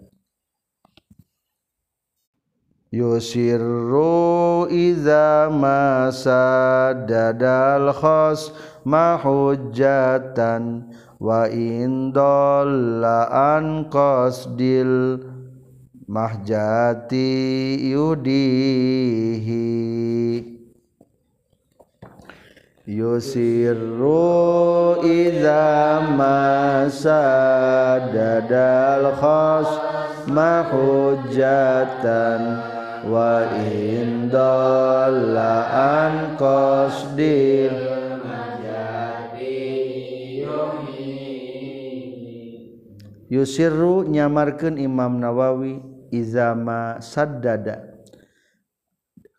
yusirru 2.93 4.69
iza 4.69 5.49
masadadal 5.49 6.13
khas 7.97 8.53
mahujatan 8.85 10.93
wa 11.17 11.49
indolla 11.49 13.33
an 13.33 13.89
qasdil 13.89 15.25
mahjati 16.05 17.97
yudihi. 17.97 19.73
Yusirru 22.85 25.01
iza 25.01 26.13
masadadal 26.13 27.01
khas 29.17 29.81
mahujjatan 30.29 32.72
wa 33.07 33.47
indalla 33.59 35.55
an 35.73 36.39
qasdil 36.39 37.93
Yusirru 43.33 44.05
nyamarkan 44.13 44.77
Imam 44.77 45.17
Nawawi 45.17 45.81
izama 46.13 47.01
saddada. 47.01 48.05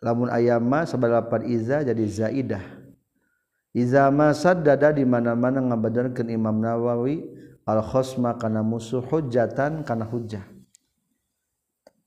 Lamun 0.02 0.34
ayama 0.34 0.90
sabalapan 0.90 1.46
iza 1.46 1.86
jadi 1.86 2.02
zaidah. 2.02 2.66
Izama 3.70 4.34
saddada 4.34 4.90
di 4.90 5.06
mana-mana 5.06 5.62
ngabadarkan 5.62 6.26
Imam 6.26 6.58
Nawawi 6.58 7.22
al 7.70 7.86
khosma 7.86 8.34
kana 8.42 8.66
musuh 8.66 9.06
hujatan 9.06 9.86
kana 9.86 10.10
hujah 10.10 10.53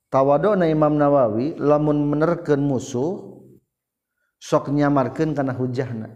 tawadona 0.08 0.70
Imam 0.70 0.94
Nawawi 0.94 1.58
lamun 1.58 2.06
menerken 2.06 2.62
musuh 2.62 3.42
sok 4.40 4.70
nyamarkan 4.70 5.34
kana 5.34 5.52
hujahna. 5.52 6.10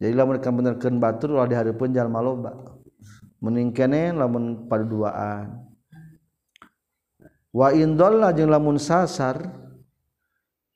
Jadi 0.00 0.16
lamun 0.16 0.40
menerken 0.40 0.96
batur 0.96 1.36
ulah 1.36 1.44
dihareupeun 1.44 1.92
jalma 1.92 2.24
loba 2.24 2.56
meningkene 3.40 4.12
lamun 4.16 4.68
paduaan 4.68 5.64
wa 7.52 7.68
indolla 7.72 8.32
jeung 8.32 8.52
lamun 8.52 8.76
sasar 8.80 9.48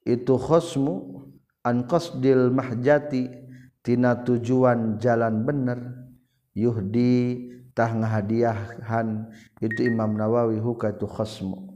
itu 0.04 0.36
khosmu 0.36 1.24
an 1.64 1.88
qasdil 1.88 2.52
mahjati 2.52 3.32
tina 3.80 4.16
tujuan 4.22 5.00
jalan 5.00 5.44
bener. 5.44 5.80
Yuhdi 6.54 7.50
tah 7.74 7.90
ngahadiahan 7.90 9.26
itu 9.58 9.90
Imam 9.90 10.14
Nawawi 10.14 10.62
huka 10.62 10.94
itu 10.94 11.02
khosmu 11.10 11.73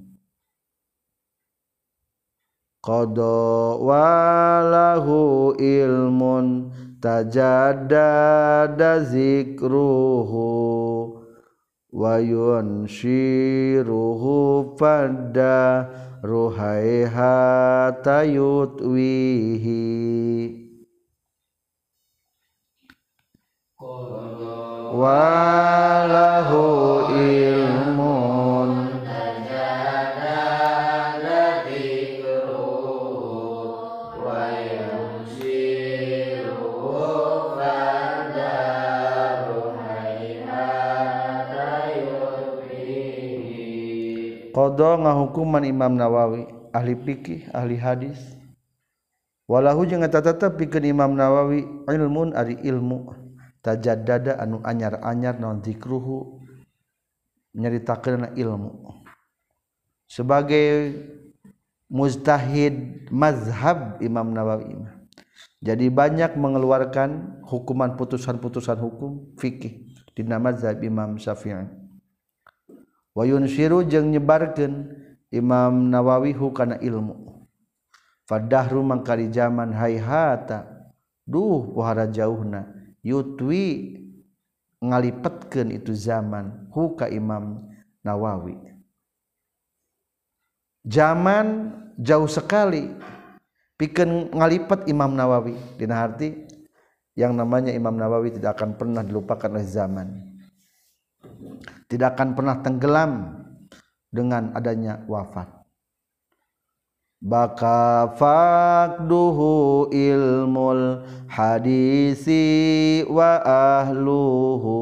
qada 2.88 3.76
walahu 3.84 5.52
ilmun 5.60 6.72
tajaddada 7.04 9.04
zikruhu 9.04 10.48
wa 11.92 12.16
yunshiruhu 12.16 13.92
pada 14.80 15.84
ruhaiha 16.24 17.92
tayutwihi. 18.00 19.84
Walahu 24.98 26.58
ilmun 27.14 27.47
Qadha 44.78 44.94
ngahukuman 44.94 45.66
Imam 45.66 45.98
Nawawi 45.98 46.46
ahli 46.70 46.94
fikih 46.94 47.50
ahli 47.50 47.74
hadis. 47.82 48.38
Walahu 49.50 49.82
jeung 49.90 50.06
eta 50.06 50.22
tetep 50.22 50.54
pikeun 50.54 50.86
Imam 50.86 51.18
Nawawi 51.18 51.66
ilmun 51.90 52.30
ari 52.30 52.62
ilmu. 52.62 53.10
Tajaddada 53.58 54.38
anu 54.38 54.62
anyar-anyar 54.62 55.34
naon 55.42 55.66
zikruhu 55.66 56.46
nyaritakeun 57.58 58.38
ilmu. 58.38 59.02
Sebagai 60.06 60.94
mujtahid 61.90 63.10
mazhab 63.10 63.98
Imam 63.98 64.30
Nawawi 64.30 64.78
jadi 65.58 65.90
banyak 65.90 66.38
mengeluarkan 66.38 67.42
hukuman 67.42 67.98
putusan-putusan 67.98 68.78
hukum 68.78 69.34
fikih 69.42 69.90
di 70.14 70.22
mazhab 70.22 70.78
Imam 70.86 71.18
Syafi'i 71.18 71.66
wayun 73.18 73.50
siru 73.50 73.82
jeung 73.82 74.14
nyebarkeun 74.14 74.94
Imam 75.34 75.90
Nawawi 75.90 76.32
hukana 76.32 76.78
ilmu. 76.78 77.44
Fadahru 78.30 78.84
mangkari 78.84 79.26
zaman 79.32 79.74
hayhata 79.74 80.92
duh 81.26 81.74
pohara 81.74 82.06
jauhna. 82.06 82.70
Yutwi 83.02 83.96
ngalipetkeun 84.78 85.74
itu 85.74 85.90
zaman 85.96 86.70
huka 86.70 87.10
Imam 87.10 87.66
Nawawi. 88.06 88.56
Zaman 90.86 91.74
jauh 91.98 92.30
sekali 92.30 92.88
pikeun 93.76 94.32
ngalipet 94.32 94.86
Imam 94.88 95.12
Nawawi. 95.12 95.56
Dina 95.76 96.06
arti 96.06 96.46
yang 97.18 97.34
namanya 97.34 97.74
Imam 97.74 97.96
Nawawi 97.98 98.32
tidak 98.32 98.60
akan 98.60 98.78
pernah 98.78 99.02
dilupakan 99.02 99.50
oleh 99.52 99.66
zaman. 99.66 100.27
Tidak 101.88 102.16
akan 102.16 102.36
pernah 102.36 102.56
tenggelam 102.60 103.12
dengan 104.12 104.52
adanya 104.56 105.04
wafat. 105.08 105.48
Baka 107.18 108.14
fakduhu 108.14 109.90
ilmul 109.90 111.02
hadisi 111.26 113.02
wa 113.10 113.42
ahluhu 113.82 114.78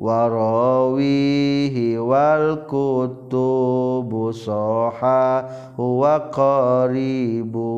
warawihi 0.00 2.00
wal 2.00 2.64
kutubu 2.64 4.32
soha 4.32 5.44
huwa 5.76 6.32
qaribu. 6.32 7.76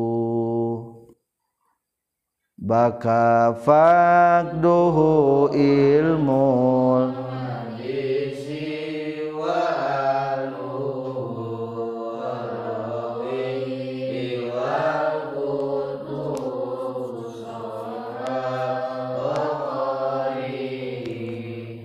Baka 2.55 3.51
fakduhu 3.59 5.51
ilmul 5.51 6.78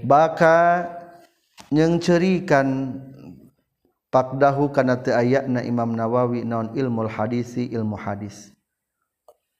baka 0.05 0.85
nyengcerikan 1.73 3.01
pakdahu 4.13 4.71
kana 4.71 5.01
teu 5.01 5.17
ayana 5.17 5.65
Imam 5.65 5.97
Nawawi 5.97 6.45
naon 6.45 6.71
ilmu 6.77 7.09
hadisi 7.09 7.67
ilmu 7.73 7.97
hadis. 7.97 8.53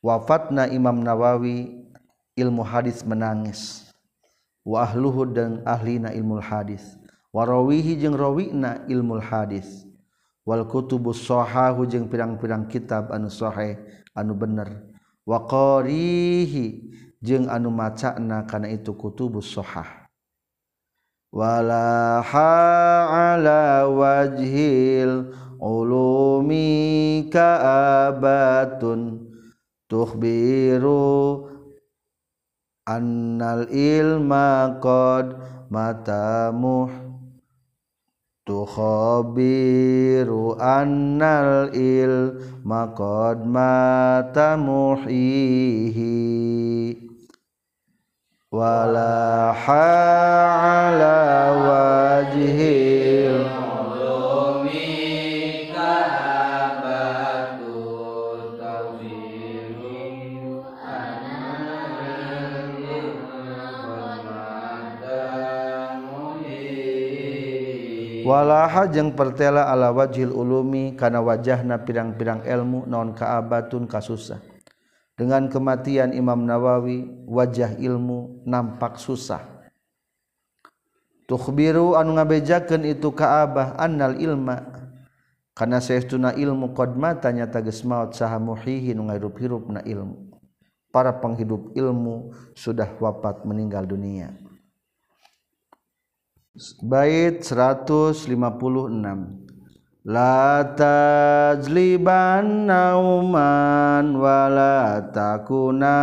Wafatna 0.05 0.69
Imam 0.69 1.01
Nawawi 1.01 1.89
ilmu 2.37 2.61
hadis 2.61 3.01
menangis. 3.03 3.89
Wa 4.63 4.85
ahluhu 4.85 5.33
dan 5.33 5.65
ahlina 5.65 6.13
ilmu 6.13 6.39
hadis. 6.39 7.01
Warawihi 7.35 7.99
jeung 7.99 8.15
rawina 8.15 8.85
ilmu 8.87 9.19
hadis. 9.19 9.83
Wal 10.45 10.69
kutubus 10.69 11.25
sahahu 11.25 11.89
jeung 11.89 12.07
pirang-pirang 12.07 12.69
kitab 12.69 13.09
anu 13.11 13.33
sahih 13.33 13.81
anu 14.13 14.37
bener. 14.37 14.87
Wa 15.25 15.41
qarihi 15.49 16.95
jeung 17.25 17.49
anu 17.49 17.73
macana 17.73 18.45
kana 18.45 18.69
itu 18.69 18.93
kutubus 18.93 19.51
sahah. 19.51 20.04
walaha 21.35 22.55
ala 23.11 23.91
wajhil 23.91 25.35
ulumi 25.59 27.27
ka'abatun 27.27 29.19
tuhbiru 29.91 31.51
annal 32.87 33.67
ilma 33.75 34.79
qad 34.79 35.35
matamuh 35.75 36.87
tukhabiru 38.47 39.81
annal 40.61 41.75
ilma 41.75 42.95
qad 42.95 43.43
matamuhihi 43.43 44.55
walaha 48.55 49.91
wajhil 52.25 53.37
walaha 68.25 68.89
jeung 68.89 69.13
pertela 69.13 69.69
ala 69.69 69.93
wajil 69.93 70.33
ulumi 70.33 70.97
kana 70.97 71.21
wajahna 71.21 71.85
pirang-pirang 71.85 72.41
ilmu 72.49 72.89
non 72.89 73.13
kaabatun 73.13 73.85
kasusah. 73.85 74.41
Dengan 75.15 75.47
kematian 75.47 76.11
Imam 76.11 76.43
Nawawi 76.43 77.07
wajah 77.31 77.79
ilmu 77.79 78.43
nampak 78.43 78.99
susah 78.99 79.54
tuhbiru 81.25 81.97
anu 81.99 82.17
ngabejakeun 82.17 82.85
itu 82.89 83.13
Ka'bah 83.13 83.77
annal 83.77 84.17
ilma. 84.21 84.61
Kana 85.55 85.79
saestuna 85.79 86.35
ilmu 86.35 86.75
qad 86.75 86.99
mata 86.99 87.31
nyata 87.31 87.63
geus 87.63 87.87
maot 87.87 88.11
saha 88.11 88.43
muhihi 88.43 88.91
nu 88.91 89.07
ngahirup-hirupna 89.07 89.87
ilmu. 89.87 90.35
Para 90.91 91.15
penghidup 91.15 91.75
ilmu 91.79 92.35
sudah 92.55 92.91
wafat 92.99 93.47
meninggal 93.47 93.87
dunia. 93.87 94.35
Bait 96.83 97.43
156 97.43 98.31
la 100.07 100.63
tajliban 100.77 102.47
nauman 102.69 104.15
wala 104.15 105.01
takuna 105.11 105.99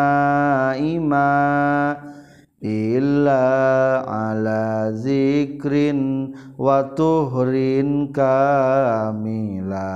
iman 0.75 2.20
illa 2.61 4.05
ala 4.05 4.93
zikrin 4.93 6.29
wa 6.61 6.93
tuhrin 6.93 8.13
kamila. 8.13 9.89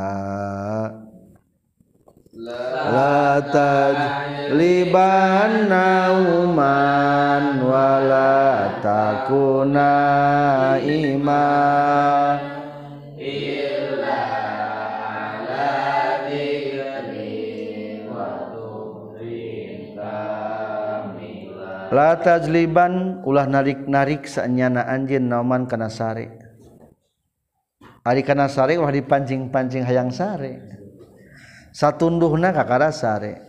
La 2.45 3.41
tajliban 3.53 4.91
nauman 5.69 7.61
wala 7.61 8.81
takuna 8.81 9.93
ima 10.81 11.45
la 21.95 22.19
tajliban 22.19 23.23
ulah 23.23 23.47
narik-narik 23.47 24.27
saanyana 24.27 24.83
anjeun 24.83 25.31
nauman 25.31 25.63
kana 25.63 25.87
sare. 25.87 26.27
Ari 28.03 28.21
kana 28.27 28.51
sare 28.51 28.75
ulah 28.75 28.91
dipancing-pancing 28.91 29.87
hayang 29.87 30.11
sare. 30.11 30.59
Satunduhna 31.71 32.51
kakara 32.51 32.91
sare. 32.91 33.47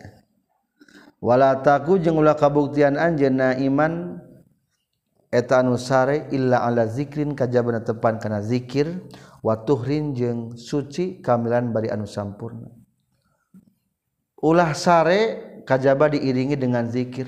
Wala 1.18 1.58
taku 1.58 1.98
jeung 1.98 2.22
ulah 2.22 2.38
kabuktian 2.38 2.94
anjeun 2.94 3.42
iman 3.66 4.22
eta 5.34 5.58
anu 5.58 5.74
sare 5.74 6.30
illa 6.30 6.62
ala 6.62 6.86
zikrin 6.86 7.34
kajabana 7.34 7.82
tepan 7.82 8.22
kana 8.22 8.46
zikir 8.46 9.10
wa 9.42 9.58
tuhrin 9.66 10.14
jeung 10.14 10.54
suci 10.54 11.18
kamilan 11.18 11.74
bari 11.74 11.90
anu 11.90 12.06
sampurna. 12.06 12.70
Ulah 14.38 14.70
sare 14.78 15.20
kajaba 15.66 16.14
diiringi 16.14 16.54
dengan 16.54 16.86
zikir. 16.86 17.26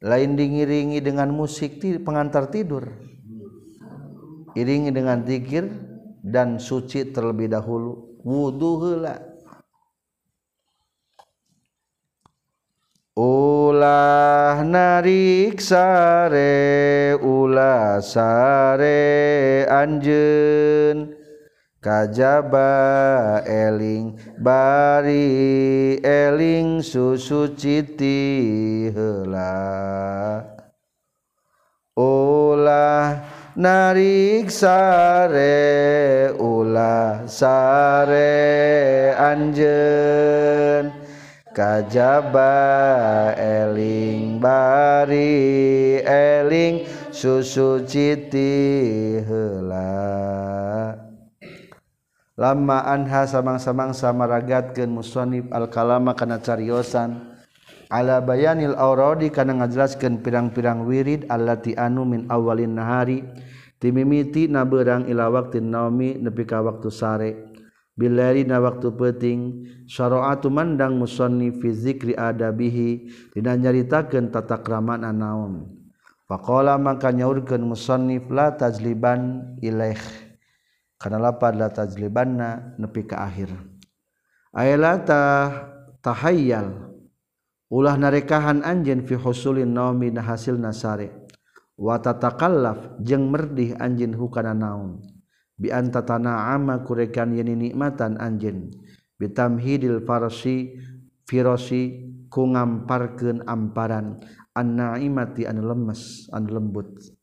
Lain 0.00 0.32
diiringi 0.32 1.04
dengan 1.04 1.28
musik 1.28 1.80
pengantar 1.80 2.48
tidur. 2.48 2.88
Iringi 4.56 4.90
dengan 4.90 5.22
zikir 5.22 5.68
dan 6.24 6.58
suci 6.58 7.12
terlebih 7.12 7.52
dahulu. 7.52 8.20
Wudu 8.24 8.72
heula. 8.84 9.16
Ulah 13.20 14.64
narik 14.64 15.60
sare 15.60 17.12
ulah 17.20 18.00
sare 18.00 19.68
anjen 19.68 21.19
kajaba 21.80 23.40
eling 23.48 24.12
bari 24.36 25.96
eling 26.04 26.84
susu 26.84 27.56
citi 27.56 28.92
heula. 28.92 30.44
Ulah 31.96 33.24
narik 33.56 34.52
sare 34.52 36.28
ulah 36.36 37.24
sare 37.24 39.16
anjen 39.16 40.92
kajaba 41.56 42.52
eling 43.40 44.36
bari 44.36 45.96
eling 46.04 46.84
susu 47.08 47.88
citi 47.88 49.16
heula 49.24 50.99
lama 52.40 52.80
Anha 52.88 53.28
samang-samang 53.28 53.92
samaragatkeun 53.92 54.88
musannif 54.88 55.44
al-kalama 55.52 56.16
kana 56.16 56.40
cariosan. 56.40 57.36
Ala 57.92 58.24
bayanil 58.24 58.72
auradi 58.80 59.28
kana 59.28 59.60
ngajelaskeun 59.60 60.24
pirang-pirang 60.24 60.88
wirid 60.88 61.28
allati 61.28 61.76
anu 61.76 62.08
min 62.08 62.24
awalin 62.32 62.80
nahari. 62.80 63.20
Timimiti 63.76 64.48
na 64.48 64.64
beurang 64.64 65.04
ila 65.04 65.28
waktu 65.28 65.60
naomi 65.60 66.16
nepi 66.16 66.48
ka 66.48 66.64
waktu 66.64 66.88
sare. 66.88 67.30
Bilari 67.92 68.48
na 68.48 68.56
waktu 68.56 68.96
peting 68.96 69.40
syara'atu 69.84 70.48
mandang 70.48 70.96
musonni 70.96 71.52
fi 71.52 71.68
zikri 71.68 72.16
adabihi 72.16 73.12
dina 73.36 73.52
nyaritakeun 73.52 74.32
tata 74.32 74.64
kramana 74.64 75.12
naum 75.12 75.68
faqala 76.24 76.80
maka 76.80 77.12
nyaurkeun 77.12 77.60
musannif 77.60 78.24
la 78.32 78.56
tajliban 78.56 79.52
ilaih. 79.60 80.29
karena 81.00 81.16
lapar 81.16 81.56
la 81.56 81.72
tajlibanna 81.72 82.76
nepi 82.76 83.08
ka 83.08 83.24
akhir. 83.24 83.48
Ayala 84.52 85.00
ta 85.00 85.22
tahayyal 86.04 86.92
ulah 87.72 87.96
narekahan 87.96 88.60
anjeun 88.60 89.08
fi 89.08 89.16
husulin 89.16 89.72
naumi 89.72 90.12
na 90.12 90.20
hasil 90.20 90.60
nasare 90.60 91.24
wa 91.80 91.96
tatakallaf 91.96 93.00
jeung 93.00 93.32
merdih 93.32 93.80
anjeun 93.80 94.12
hukana 94.12 94.52
naum. 94.52 95.00
Bi 95.56 95.72
anta 95.72 96.04
tana'ama 96.04 96.84
kurekan 96.84 97.32
yen 97.32 97.48
nikmatan 97.56 98.20
anjen 98.20 98.72
bitamhidil 99.16 100.04
farsi 100.04 100.76
firasi 101.24 102.12
ku 102.28 102.44
ngamparkeun 102.44 103.48
amparan. 103.48 104.20
An-naimati 104.50 105.46
anu 105.46 105.62
lemes 105.62 106.28
anu 106.34 106.58
lembut. 106.58 107.19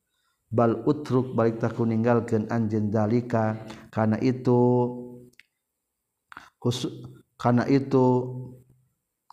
bal 0.48 0.80
utruk 0.88 1.36
balik 1.36 1.60
tak 1.60 1.76
meninggalkan 1.76 2.48
anjen 2.48 2.88
dalika 2.88 3.60
karena 3.92 4.16
itu 4.24 4.60
karena 7.40 7.64
itu 7.68 8.06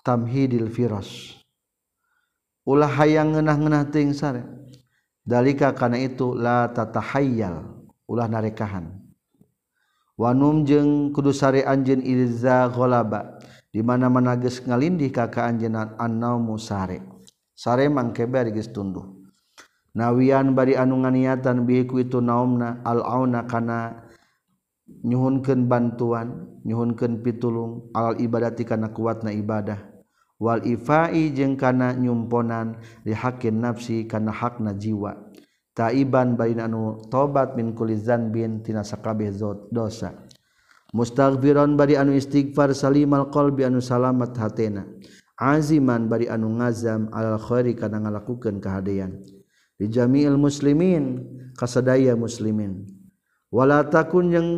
tamhidil 0.05 0.71
firas. 0.71 1.35
Ulah 2.65 2.89
hayang 2.89 3.35
ngeunah-ngeunah 3.35 3.85
teu 3.91 4.13
sare. 4.15 4.43
Dalika 5.25 5.73
karena 5.73 6.05
itu 6.05 6.37
la 6.37 6.69
tatahayyal 6.69 7.65
ulah 8.05 8.29
narekahan. 8.29 8.93
Wanum 10.15 10.63
jeung 10.69 11.11
kudu 11.11 11.33
sare 11.35 11.65
anjeun 11.65 12.05
irza 12.05 12.71
ghalaba 12.71 13.41
di 13.73 13.83
mana-mana 13.83 14.39
geus 14.39 14.63
ngalindih 14.63 15.11
ka 15.11 15.33
ka 15.33 15.49
anjeunna 15.49 15.97
annaumu 15.99 16.61
sare. 16.61 17.03
Sare 17.57 17.89
mangkebe 17.89 18.53
geus 18.53 18.71
tunduh 18.71 19.14
nawian 19.95 20.53
bari 20.59 20.75
anu 20.75 21.01
nganiatan 21.01 21.65
bihiku 21.65 22.03
itu 22.03 22.19
naumna 22.19 22.83
al-auna 22.83 23.47
kana 23.47 24.05
nyuhunkeun 24.85 25.65
bantuan 25.71 26.61
nyuhunkeun 26.67 27.25
pitulung 27.25 27.89
al 27.97 28.19
ibadati 28.21 28.67
kana 28.67 28.93
kuatna 28.93 29.33
ibadah. 29.33 29.81
Wal 30.35 30.67
ifai 30.67 31.31
jeung 31.31 31.55
kana 31.55 31.95
nyumponan 31.95 32.77
li 33.07 33.15
haqqin 33.15 33.63
nafsi 33.63 34.05
kana 34.11 34.35
hakna 34.35 34.75
jiwa. 34.75 35.15
Taiban 35.75 36.35
bari 36.35 36.59
anu 36.59 36.99
tobat 37.07 37.55
min 37.55 37.73
kulli 37.73 37.95
dzanbin 37.95 38.61
tina 38.67 38.83
sakabeh 38.83 39.31
dosa. 39.71 40.11
Mustaghfiran 40.95 41.79
bari 41.79 41.99
anu 41.99 42.15
istighfar 42.15 42.75
salimal 42.75 43.31
qalbi 43.31 43.67
anu 43.67 43.79
salamat 43.79 44.35
hatena. 44.35 44.87
Aziman 45.39 46.07
bari 46.11 46.31
anu 46.31 46.51
ngazam 46.63 47.11
alal 47.15 47.39
khairi 47.39 47.75
kana 47.75 48.03
ngalakukeun 48.03 48.59
kahadean. 48.59 49.23
dijamiil 49.85 50.41
muslimin 50.41 51.21
kasadaya 51.53 52.17
muslimin. 52.17 52.89
Wala 53.53 53.87
takun 53.87 54.33
yang 54.33 54.49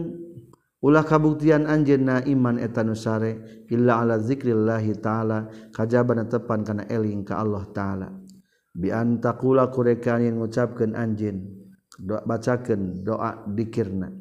ulah 0.81 1.03
kabuktian 1.03 1.66
anjeunna 1.66 2.24
iman 2.31 2.62
eta 2.62 2.87
nusare 2.87 3.66
illa 3.68 4.01
ala 4.01 4.22
zikrillahi 4.22 5.03
taala 5.03 5.51
kajabana 5.74 6.31
tepan 6.31 6.62
kana 6.62 6.87
eling 6.87 7.27
ka 7.27 7.43
Allah 7.43 7.66
taala. 7.74 8.09
Bi 8.70 8.95
antaqula 8.95 9.68
kurekan 9.74 10.22
yang 10.22 10.39
ngucapkeun 10.41 10.95
anjeun 10.95 11.43
do 11.97 12.16
bacakeun 12.24 13.03
doa 13.03 13.45
dikirna. 13.49 14.12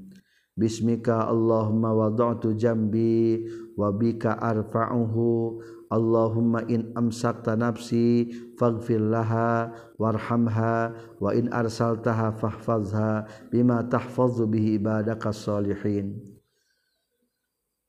Bismika 0.55 1.27
allahumma 1.27 1.91
wada'tu 1.91 2.55
jambi 2.55 3.43
wa 3.75 3.91
bika 3.91 4.39
arfa'uhu 4.39 5.59
Allahumma 5.93 6.65
in 6.65 6.89
amsakta 6.97 7.53
nafsi 7.53 8.33
faghfirlaha 8.57 9.69
warhamha 10.01 10.97
wa 11.21 11.29
in 11.31 11.49
arsaltaha 11.53 12.33
fahfazha 12.33 13.29
bima 13.53 13.85
tahfazu 13.85 14.49
bihi 14.49 14.81
ibadaka 14.81 15.29
salihin. 15.29 16.19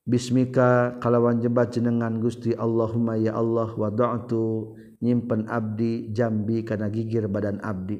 Bismika 0.07 0.95
kalawan 1.03 1.43
jebat 1.43 1.75
jenengan 1.75 2.23
Gusti 2.23 2.55
Allahumma 2.55 3.19
ya 3.19 3.35
Allah 3.35 3.75
wa 3.75 3.91
da'tu 3.91 4.71
nyimpen 5.03 5.51
abdi 5.51 6.15
jambi 6.15 6.63
kana 6.63 6.87
gigir 6.87 7.27
badan 7.27 7.59
abdi. 7.59 7.99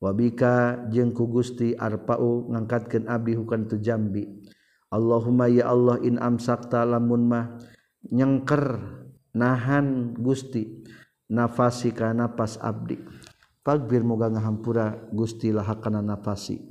Wabika 0.00 0.84
jeung 0.92 1.16
ku 1.16 1.28
Gusti 1.28 1.72
arpau 1.76 2.48
ngangkatkeun 2.52 3.08
abdi 3.08 3.40
hukan 3.40 3.72
tu 3.72 3.80
jambi. 3.80 4.28
Allahumma 4.92 5.48
ya 5.48 5.70
Allah 5.72 5.96
in 6.04 6.20
amsakta 6.20 6.84
lamun 6.84 7.24
mah 7.24 7.56
nyengker 8.10 8.99
nahan 9.34 10.14
Gusti. 10.18 10.84
Nafasi 11.30 11.94
ka 11.94 12.10
nafas 12.10 12.58
abdi. 12.58 12.98
Pagbir 13.62 14.02
muga 14.02 14.26
ngahampura 14.26 14.98
Gusti 15.14 15.54
lahakana 15.54 16.02
nafasi. 16.02 16.70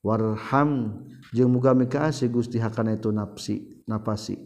Warham 0.00 1.04
jeung 1.36 1.52
muga 1.52 1.76
mikaasi 1.76 2.24
Gusti 2.32 2.56
hakana 2.56 2.96
itu 2.96 3.12
nafsi 3.12 3.84
nafasi 3.84 4.40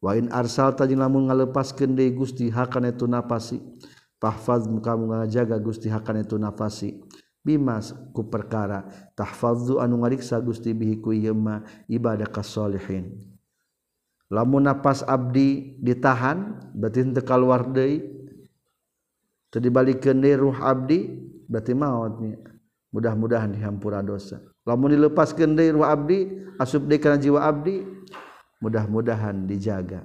wa 0.00 0.16
in 0.16 0.32
arsalta 0.32 0.88
jeung 0.88 1.04
lamun 1.04 1.28
ngalepaskeun 1.28 1.92
deui 1.92 2.16
Gusti 2.16 2.48
hakana 2.48 2.96
itu 2.96 3.04
nafasi 3.04 3.60
tahfaz 4.16 4.64
muka 4.64 4.96
ngajaga 4.96 5.60
Gusti 5.60 5.92
hakana 5.92 6.24
itu 6.24 6.40
nafasi 6.40 7.04
bimas 7.44 7.92
ku 8.16 8.24
perkara. 8.24 8.88
Tahfazu 9.12 9.84
anu 9.84 10.00
ngariksa 10.00 10.40
Gusti 10.40 10.72
bihi 10.72 10.96
ku 11.04 11.12
ieu 11.12 11.36
ibadah 11.92 12.32
kasolihin 12.32 13.35
lamun 14.32 14.66
nafas 14.66 15.06
abdi 15.06 15.78
ditahan 15.78 16.58
berarti 16.74 17.06
teu 17.14 17.22
keluar 17.22 17.66
deui. 17.70 18.02
Teu 19.50 19.62
dibalikeun 19.62 20.18
deui 20.18 20.34
ruh 20.34 20.58
abdi 20.58 21.06
berarti 21.46 21.72
mautnya 21.72 22.38
mudah-mudahan 22.90 23.54
dihampura 23.54 24.02
dosa. 24.02 24.42
Lamun 24.66 24.94
dilepaskeun 24.94 25.54
deui 25.54 25.74
ruh 25.74 25.86
abdi 25.86 26.26
asup 26.58 26.90
deui 26.90 26.98
kana 26.98 27.16
jiwa 27.22 27.46
abdi 27.46 27.86
mudah-mudahan 28.58 29.46
dijaga. 29.46 30.02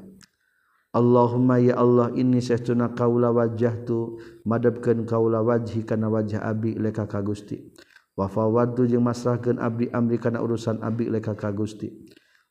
Allahumma 0.92 1.56
ya 1.56 1.80
Allah 1.80 2.12
ini 2.20 2.44
saestuna 2.44 2.92
kaula 2.92 3.32
wajhtu 3.32 4.20
madabkeun 4.44 5.08
kaula 5.08 5.40
wajhi 5.40 5.88
kana 5.88 6.12
wajah 6.12 6.44
abdi 6.44 6.76
leka 6.76 7.08
ka 7.08 7.24
Gusti. 7.24 7.72
Wa 8.12 8.28
fawadtu 8.28 8.84
jeung 8.92 9.08
masrahkeun 9.08 9.56
abdi 9.56 9.88
amri 9.88 10.20
kana 10.20 10.44
urusan 10.44 10.84
abdi 10.84 11.08
leka 11.08 11.32
ka 11.32 11.48
Gusti. 11.56 11.88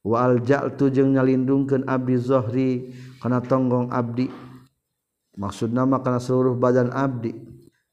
Wa 0.00 0.24
alja'tu 0.24 0.88
jeung 0.88 1.12
nyalindungkeun 1.12 1.84
abdi 1.84 2.16
zohri 2.16 2.70
kana 3.20 3.40
tonggong 3.44 3.92
abdi. 3.92 4.28
Maksudna 5.36 5.88
mah 5.88 6.04
kana 6.04 6.20
seluruh 6.20 6.56
badan 6.56 6.92
abdi. 6.92 7.32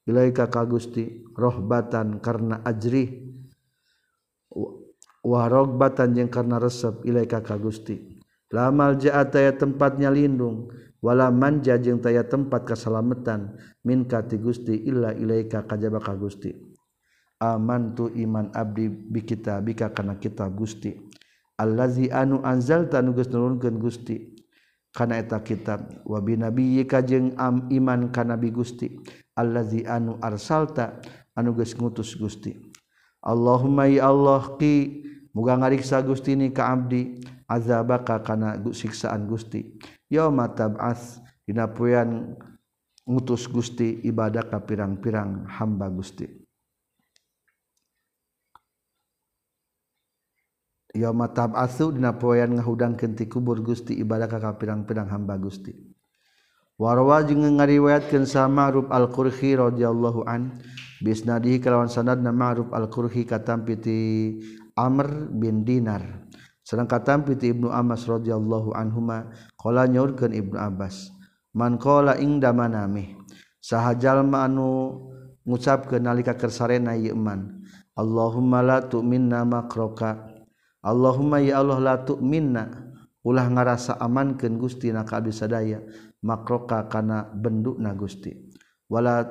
Ilaika 0.08 0.48
ka 0.48 0.64
Gusti 0.64 1.28
rohbatan 1.36 2.24
karena 2.24 2.64
ajri 2.64 3.28
warogbatan 5.20 6.16
yang 6.16 6.32
karena 6.32 6.64
resep 6.64 7.04
ilaika 7.04 7.44
ka 7.44 7.60
Gusti. 7.60 8.16
Lamal 8.48 8.96
jaat 8.96 9.36
taya 9.36 9.52
tempatnya 9.52 10.08
lindung 10.08 10.72
wala 11.04 11.28
manja 11.28 11.76
jeung 11.76 12.00
taya 12.00 12.24
tempat 12.24 12.64
keselamatan. 12.64 13.60
Min 13.84 14.08
kati 14.08 14.40
Gusti 14.40 14.88
illa 14.88 15.12
ilaika 15.12 15.68
kajaba 15.68 16.00
ka 16.00 16.16
Gusti. 16.16 16.56
Amantu 17.38 18.10
iman 18.16 18.50
abdi 18.56 18.90
bi 18.90 19.22
kita 19.22 19.62
bika 19.62 19.92
kana 19.92 20.18
kitab 20.18 20.56
Gusti 20.58 21.07
allazi 21.58 22.14
anu 22.14 22.40
anzalta 22.46 23.02
nugas 23.02 23.28
nurunkeun 23.28 23.82
Gusti. 23.82 24.38
Kana 24.94 25.22
eta 25.22 25.38
kitab 25.46 26.02
wa 26.10 26.18
bi 26.22 26.34
nabiyyika 26.34 27.06
jeung 27.06 27.38
am 27.38 27.70
iman 27.70 28.10
ka 28.10 28.26
nabi 28.26 28.50
Gusti. 28.50 28.98
Allazi 29.38 29.86
anu 29.86 30.18
arsalta 30.22 30.98
anu 31.38 31.54
geus 31.54 31.78
ngutus 31.78 32.18
Gusti. 32.18 32.58
Allahumma 33.22 33.86
ya 33.86 34.10
Allah 34.10 34.58
ki 34.58 35.06
muga 35.34 35.58
ngariksa 35.58 36.02
Gusti 36.02 36.34
ni 36.34 36.50
ka 36.50 36.74
abdi 36.74 37.22
azabaka 37.46 38.22
kana 38.26 38.58
siksaan 38.74 39.30
Gusti. 39.30 39.78
Yauma 40.10 40.50
tab'ats 40.50 41.22
dina 41.46 41.70
poean 41.70 42.34
ngutus 43.06 43.46
Gusti 43.46 44.02
ibadah 44.02 44.50
ka 44.50 44.66
pirang-pirang 44.66 45.46
hamba 45.46 45.94
Gusti. 45.94 46.26
ya 50.98 51.14
matab 51.14 51.54
asu 51.54 51.94
dina 51.94 52.18
poean 52.18 52.58
ngahudang 52.58 52.98
kenti 52.98 53.30
kubur 53.30 53.62
Gusti 53.62 53.94
ibadah 54.02 54.26
ka 54.26 54.58
pirang-pirang 54.58 55.06
hamba 55.14 55.38
Gusti. 55.38 55.78
Warwa 56.82 57.22
jeung 57.26 57.46
ngariwayatkeun 57.58 58.26
sa 58.26 58.50
Ma'ruf 58.50 58.90
Al-Qurhi 58.90 59.58
radhiyallahu 59.58 60.26
an 60.26 60.58
bisnadihi 61.02 61.62
kalawan 61.62 61.90
sanadna 61.90 62.34
Ma'ruf 62.34 62.74
Al-Qurhi 62.74 63.26
katampi 63.30 63.78
ti 63.78 63.98
Amr 64.78 65.30
bin 65.30 65.62
Dinar. 65.62 66.28
Sareng 66.68 66.84
katampi 66.84 67.40
piti 67.40 67.56
Ibnu 67.56 67.72
Abbas 67.72 68.04
radhiyallahu 68.12 68.76
anhuma 68.76 69.32
qala 69.56 69.88
nyaurkeun 69.88 70.36
Ibnu 70.36 70.60
Abbas 70.60 71.16
man 71.56 71.80
qala 71.80 72.20
ingda 72.20 72.52
manami 72.52 73.16
sahajal 73.64 74.28
ma 74.28 74.44
anu 74.44 75.00
ngucapkeun 75.48 76.04
nalika 76.04 76.36
kersarena 76.36 76.92
ieu 76.92 77.16
man 77.16 77.64
Allahumma 77.96 78.60
la 78.60 78.78
tu'minna 78.84 79.48
makroka 79.48 80.28
Allahumma 80.86 81.42
ya 81.42 81.60
Allah 81.60 81.82
latuk 81.82 82.22
minna 82.22 82.88
ulah 83.26 83.50
ngarasa 83.50 84.00
amankan 84.00 84.56
Gusti 84.56 84.94
na 84.94 85.04
kabisadaya 85.04 85.84
makroka 86.24 86.86
kana 86.88 87.28
benduk 87.34 87.76
na 87.82 87.92
Gusti. 87.98 88.32
Wala 88.88 89.28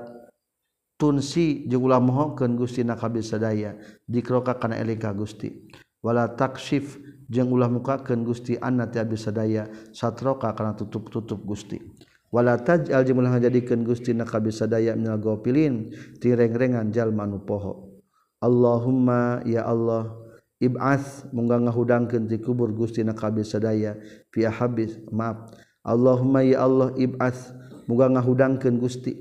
tunsi 1.01 1.65
jeung 1.65 1.87
ulah 1.87 2.03
mohokeun 2.03 2.61
Gusti 2.61 2.85
na 2.85 2.99
kabisadaya 2.99 3.79
dikroka 4.05 4.61
kana 4.61 4.77
eling 4.77 5.01
ka 5.01 5.17
Gusti. 5.17 5.71
Wala 6.05 6.29
taksif 6.37 7.01
jeung 7.27 7.49
ulah 7.51 7.73
mukakeun 7.73 8.21
Gusti 8.27 8.61
anna 8.61 8.91
ti 8.91 9.01
abisadaya. 9.01 9.71
Satroka 9.97 10.53
kana 10.53 10.77
tutup-tutup 10.77 11.41
Gusti. 11.47 11.81
Wala 12.29 12.61
taj'al 12.61 13.01
jeung 13.07 13.23
ulah 13.23 13.39
ngajadikeun 13.39 13.81
Gusti 13.87 14.13
na 14.13 14.29
kabisadaya 14.29 14.93
minal 14.93 15.23
gofilin. 15.23 15.89
Tireng-rengan 16.21 16.93
jalma 16.93 17.25
nu 17.25 17.41
poho 17.41 17.97
Allahumma 18.45 19.41
ya 19.49 19.65
Allah 19.65 20.26
Ibas 20.57 21.29
mungga 21.37 21.61
ngahudangkeun 21.61 22.33
ti 22.33 22.41
kubur 22.41 22.73
Gusti 22.73 23.05
na 23.05 23.13
kabeh 23.13 23.45
sadaya. 23.45 23.97
Fi 24.33 24.49
habis 24.49 24.97
maaf. 25.13 25.53
Allahumma 25.85 26.41
ya 26.41 26.65
Allah 26.65 26.97
ibas 26.97 27.53
mungga 27.85 28.09
ngahudangkeun 28.09 28.81
Gusti. 28.81 29.21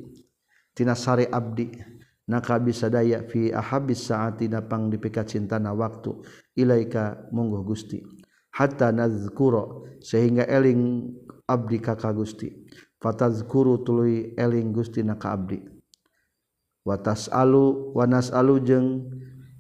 Tinasari 0.72 1.28
abdi 1.28 1.76
na 2.24 2.40
kabeh 2.40 2.72
sadaya. 2.72 3.20
Fi 3.28 3.52
habis 3.52 4.08
saat 4.08 4.40
napang 4.48 4.88
dipika 4.88 5.28
cintana 5.28 5.76
waktu. 5.76 6.24
Ilaika 6.56 7.28
mungguh 7.36 7.68
Gusti. 7.68 8.00
Hatta 8.56 8.96
nazkuro 8.96 9.84
sehingga 10.00 10.48
eling 10.48 11.12
abdi 11.52 11.84
kakak 11.84 12.16
Gusti. 12.16 12.48
Fatazkuru 13.04 13.84
tuluy 13.84 14.32
eling 14.40 14.72
Gusti 14.72 15.04
naka 15.04 15.36
abdi. 15.36 15.60
Watas 16.88 17.28
alu 17.28 17.92
wanas 17.92 18.32
alu 18.32 18.62
jeung 18.64 19.10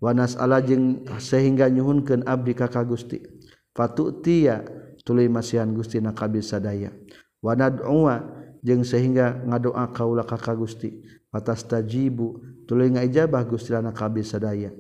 wanas 0.05 0.37
Allah 0.37 0.61
jeung 0.61 1.01
sehingga 1.17 1.65
nyuhunkeun 1.65 2.29
abdi 2.29 2.53
kakak 2.53 2.85
Gusti. 2.85 3.17
Fatu 3.73 4.21
tia 4.21 4.61
tuluy 5.01 5.25
masihan 5.25 5.73
Gusti 5.73 5.97
na 5.97 6.13
kabisa 6.13 6.61
Wanad 6.61 6.93
wanad'uwa 7.41 8.15
jeung 8.61 8.85
sehingga 8.85 9.41
ngadoa 9.49 9.89
kaula 9.89 10.21
kakak 10.21 10.61
Gusti. 10.61 11.01
Atas 11.33 11.65
tajibu 11.65 12.39
tuluy 12.69 12.93
ngaijabah 12.93 13.43
Gusti 13.49 13.73
lana 13.73 13.91
kabisa 13.91 14.39
daya 14.39 14.71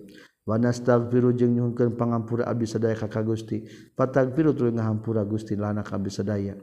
wanastaghfiru 0.45 1.33
jeung 1.33 1.57
nyuhunkeun 1.57 1.97
pangampura 1.97 2.45
abdi 2.45 2.69
sadaya 2.69 2.93
ka 2.93 3.09
Gusti. 3.25 3.65
Fatagfiru 3.97 4.53
tuluy 4.53 4.77
ngahampura 4.77 5.25
Gusti 5.25 5.57
lana 5.57 5.81
kabisa 5.81 6.21
daya 6.21 6.53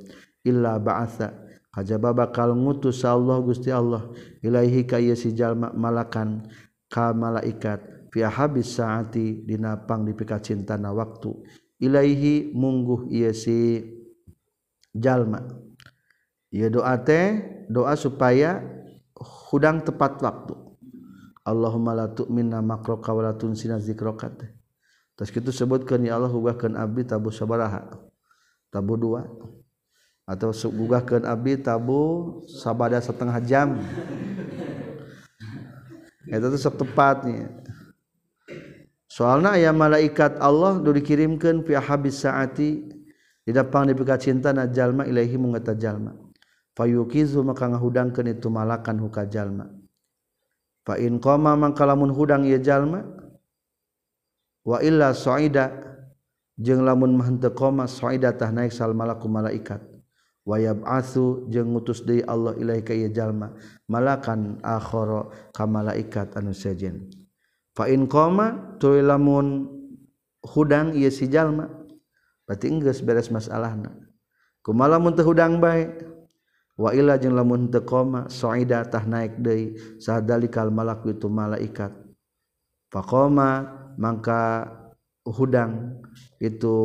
illa 0.46 0.78
ba'atha 0.78 1.34
kajaba 1.74 2.14
bakal 2.14 2.56
ngutus 2.56 3.04
Allah 3.04 3.42
Gusti 3.42 3.68
Allah. 3.68 4.08
Ilaihi 4.40 4.88
ka 4.88 4.96
ieu 4.96 5.18
si 5.18 5.34
jalma 5.36 5.74
malakan 5.76 6.46
ka 6.88 7.12
malaikat. 7.12 7.91
Fi 8.12 8.20
habis 8.28 8.76
saati 8.76 9.40
dina 9.48 9.80
pang 9.80 10.04
dipika 10.04 10.36
cintana 10.38 10.92
waktu. 10.92 11.32
Ilaihi 11.80 12.52
mungguh 12.52 13.08
ieu 13.08 13.32
si 13.32 13.80
jalma. 14.92 15.40
Ieu 16.52 16.68
doa 16.68 17.00
teh 17.00 17.40
doa 17.72 17.96
supaya 17.96 18.60
hudang 19.48 19.80
tepat 19.80 20.20
waktu. 20.20 20.54
Allahumma 21.42 21.96
la 21.96 22.06
tu'minna 22.06 22.62
makroka 22.62 23.10
wa 23.10 23.26
la 23.26 23.34
tunsina 23.34 23.80
zikrokat 23.82 24.46
terus 25.18 25.34
kita 25.34 25.50
sebutkan 25.50 25.98
ya 26.06 26.14
Allah 26.14 26.30
hubahkan 26.30 26.78
abdi 26.78 27.02
tabu 27.02 27.34
sabaraha 27.34 27.88
tabu 28.68 28.94
dua. 29.00 29.26
Atau 30.22 30.54
gugahkan 30.54 31.26
abdi 31.26 31.58
tabu 31.58 32.38
sabada 32.46 33.02
setengah 33.02 33.42
jam. 33.42 33.74
Itu 36.30 36.46
tuh 36.46 36.86
tepatnya 36.86 37.61
soalnya 39.12 39.52
ayah 39.60 39.76
malaikat 39.76 40.40
Allah 40.40 40.80
do 40.80 40.88
dikirimkan 40.88 41.60
fi 41.68 41.76
habis 41.76 42.24
saati 42.24 42.80
di 43.44 43.50
depan 43.52 43.92
diberikan 43.92 44.16
cinta 44.16 44.56
na 44.56 44.64
ilahi 44.64 45.36
mengata 45.36 45.76
jalma. 45.76 46.16
Fayukizu 46.72 47.44
maka 47.44 47.68
ngahudangkeun 47.68 48.32
itu 48.32 48.48
malakan 48.48 48.96
huka 49.04 49.28
jalma. 49.28 49.68
Fa 50.88 50.96
in 50.96 51.20
qama 51.20 51.52
mangka 51.52 51.84
lamun 51.84 52.08
hudang 52.08 52.48
ieu 52.48 52.56
jalma. 52.56 53.04
Wa 54.64 54.80
illa 54.80 55.12
sa'ida 55.12 55.68
jeung 56.56 56.80
lamun 56.80 57.12
mah 57.12 57.28
henteu 57.28 57.52
qoma 57.52 57.84
sa'ida 57.84 58.32
tah 58.32 58.48
naik 58.48 58.72
sal 58.72 58.96
malaku 58.96 59.28
malaikat. 59.28 59.84
Wa 60.48 60.56
yab'atsu 60.56 61.52
jeung 61.52 61.76
ngutus 61.76 62.08
deui 62.08 62.24
Allah 62.24 62.56
ilaika 62.56 62.96
ieu 62.96 63.12
jalma. 63.12 63.52
Malakan 63.84 64.56
akhara 64.64 65.28
ka 65.52 65.68
malaikat 65.68 66.32
anu 66.40 66.56
sejen 66.56 67.21
fain 67.72 68.04
koma 68.08 68.76
tuluy 68.76 69.00
lamun 69.00 69.68
hudang 70.44 70.92
ieu 70.96 71.10
si 71.12 71.28
jalma. 71.28 71.70
Berarti 72.42 72.68
geus 72.82 73.00
beres 73.00 73.30
masalahna. 73.30 73.94
Kumaha 74.62 74.98
lamun 74.98 75.14
teu 75.14 75.26
hudang 75.26 75.62
bae 75.62 75.88
wa 76.76 76.90
ila 76.90 77.16
jeung 77.16 77.38
lamun 77.38 77.70
teu 77.70 77.82
koma 77.86 78.26
saida 78.28 78.82
tah 78.86 79.06
naik 79.06 79.38
deui 79.38 79.78
sahadalikal 80.02 80.68
malak 80.68 81.06
itu 81.06 81.30
malaikat. 81.30 81.94
Faqoma 82.92 83.72
mangka 83.96 84.68
hudang 85.24 86.02
itu 86.42 86.76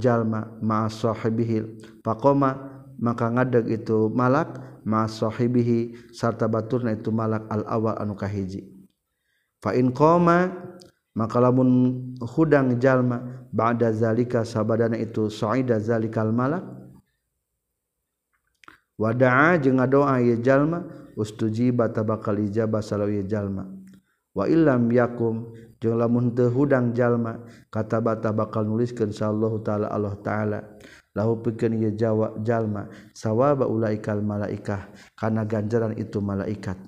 jalma 0.00 0.56
ma 0.64 0.88
sahibihi. 0.88 1.82
Faqoma 2.00 2.56
maka 2.96 3.28
ngadeg 3.28 3.68
itu 3.82 4.08
malak 4.08 4.56
ma 4.88 5.04
sahibihi 5.04 6.12
sarta 6.16 6.48
baturna 6.48 6.96
itu 6.96 7.12
malak 7.12 7.44
al 7.52 7.66
awal 7.68 7.98
anu 8.00 8.16
kahiji. 8.16 8.79
fain 9.60 9.92
koma 9.92 10.50
maka 11.14 11.36
lamun 11.40 12.00
hudang 12.22 12.80
jalma 12.80 13.46
ba'da 13.52 13.92
zalika 13.92 14.44
sabadana 14.46 14.96
itu 14.96 15.28
sa'ida 15.28 15.76
zalikal 15.78 16.32
malak. 16.32 16.64
Wada'a 19.00 19.56
jeung 19.56 19.80
ngadoa 19.80 20.20
ye 20.20 20.36
jalma 20.44 20.84
ustujiba 21.16 21.88
tabakal 21.88 22.36
ijabah 22.36 22.84
salawi 22.84 23.24
jalma. 23.24 23.64
Wa 24.36 24.44
illam 24.44 24.92
yakum 24.92 25.50
jeung 25.80 25.96
lamun 25.96 26.36
teu 26.36 26.52
hudang 26.52 26.92
jalma 26.92 27.40
kataba 27.72 28.20
tabakal 28.20 28.68
nuliskeun 28.68 29.08
sallallahu 29.08 29.64
taala 29.64 29.88
Allah 29.88 30.14
taala. 30.20 30.60
Lahu 31.16 31.42
pikeun 31.42 31.80
ye 31.80 31.90
jawa 31.96 32.38
jalma 32.44 32.86
sawaba 33.16 33.66
ulaikal 33.66 34.22
malaikah 34.22 34.92
kana 35.18 35.48
ganjaran 35.48 35.96
itu 35.98 36.22
malaikat. 36.22 36.78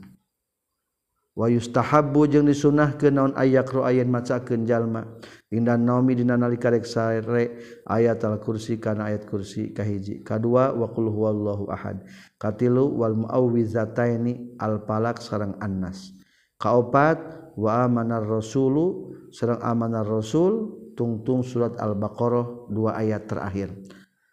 wayustahabu 1.33 2.29
jeung 2.29 2.49
disunah 2.49 2.97
ke 3.01 3.09
naon 3.09 3.33
ayakro 3.37 3.85
ayen 3.85 4.09
macakeun 4.09 4.69
jalma. 4.69 5.07
Indan 5.53 5.85
naomi 5.85 6.17
dina 6.17 6.37
nalika 6.41 6.73
rek 6.73 6.89
sare 6.89 7.61
ayat 7.85 8.25
al 8.25 8.41
kursi 8.41 8.81
kana 8.81 9.13
ayat 9.13 9.29
kursi 9.29 9.77
kahiji 9.77 10.25
kadua 10.25 10.73
wa 10.73 10.89
qul 10.93 11.13
huwallahu 11.13 11.69
ahad. 11.69 12.01
Katilu 12.41 12.89
wal 12.97 13.17
muawwizataini 13.17 14.57
al 14.57 14.85
palak 14.89 15.21
sareng 15.21 15.57
annas. 15.61 16.17
Kaopat 16.57 17.53
wa 17.57 17.85
amanar 17.85 18.25
rasulu 18.25 19.13
sareng 19.29 19.61
amanar 19.61 20.09
rasul 20.09 20.81
tungtung 20.97 21.45
surat 21.45 21.77
al 21.81 21.97
baqarah 22.01 22.69
dua 22.73 22.97
ayat 22.97 23.29
terakhir. 23.29 23.73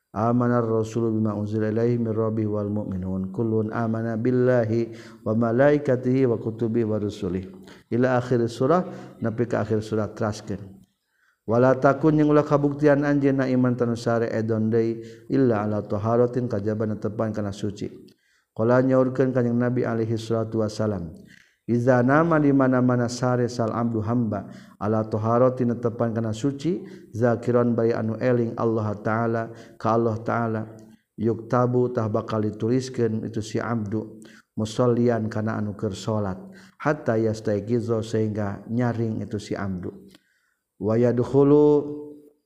Amanar 0.10 0.66
Rasul 0.66 1.14
bima 1.14 1.38
unzila 1.38 1.70
ilaihi 1.70 2.02
min 2.02 2.10
rabbih 2.10 2.50
wal 2.50 2.66
mu'minun. 2.66 3.30
Kullun 3.30 3.70
amana 3.70 4.18
billahi 4.18 4.90
wa 5.22 5.38
malaikatihi 5.38 6.26
wa 6.26 6.42
kutubihi 6.42 6.82
wa 6.82 6.98
rusulih 6.98 7.46
ila 7.94 8.18
akhir 8.18 8.42
surah 8.50 8.86
nepi 9.22 9.46
ka 9.46 9.62
akhir 9.62 9.86
surah 9.86 10.10
teraskeun 10.14 10.62
wala 11.50 11.78
takun 11.78 12.18
yang 12.18 12.30
ulah 12.30 12.46
kabuktian 12.46 13.02
anjeunna 13.02 13.50
iman 13.50 13.74
tanu 13.74 13.98
sare 13.98 14.30
edon 14.30 14.70
deui 14.70 15.02
illa 15.34 15.66
ala 15.66 15.82
taharatin 15.82 16.46
kajaban 16.46 16.98
tepan 17.02 17.34
kana 17.34 17.50
suci. 17.50 17.90
Qala 18.54 18.82
nyaurkeun 18.86 19.34
kanjing 19.34 19.58
nabi 19.58 19.86
alaihi 19.86 20.18
salatu 20.18 20.62
wasalam 20.66 21.14
Iza 21.70 22.02
nama 22.02 22.42
di 22.42 22.50
mana-mana 22.50 23.06
sare 23.06 23.46
sal 23.46 23.70
abdu 23.70 24.02
hamba. 24.02 24.50
Ala 24.82 25.06
toharoti 25.06 25.70
netepan 25.70 26.18
kana 26.18 26.34
suci 26.34 26.82
zakiron 27.14 27.78
bayi 27.78 27.94
anu 27.94 28.18
eling 28.18 28.58
Allah 28.58 28.90
Ta'ala 28.98 29.44
ka 29.78 29.94
Allah 29.94 30.18
Ta'ala. 30.26 30.62
Yuk 31.14 31.46
tabu 31.46 31.94
tah 31.94 32.10
bakal 32.10 32.42
dituliskan 32.42 33.22
itu 33.22 33.44
si 33.46 33.62
abdu 33.62 34.18
musollian 34.58 35.30
kana 35.30 35.62
anu 35.62 35.78
ker 35.78 35.94
salat 35.94 36.40
hatta 36.80 37.20
yastaiqizo 37.20 38.00
sehingga 38.02 38.64
nyaring 38.72 39.20
itu 39.20 39.36
si 39.36 39.52
abdu 39.52 39.92
wa 40.80 40.96
yadkhulu 40.96 41.86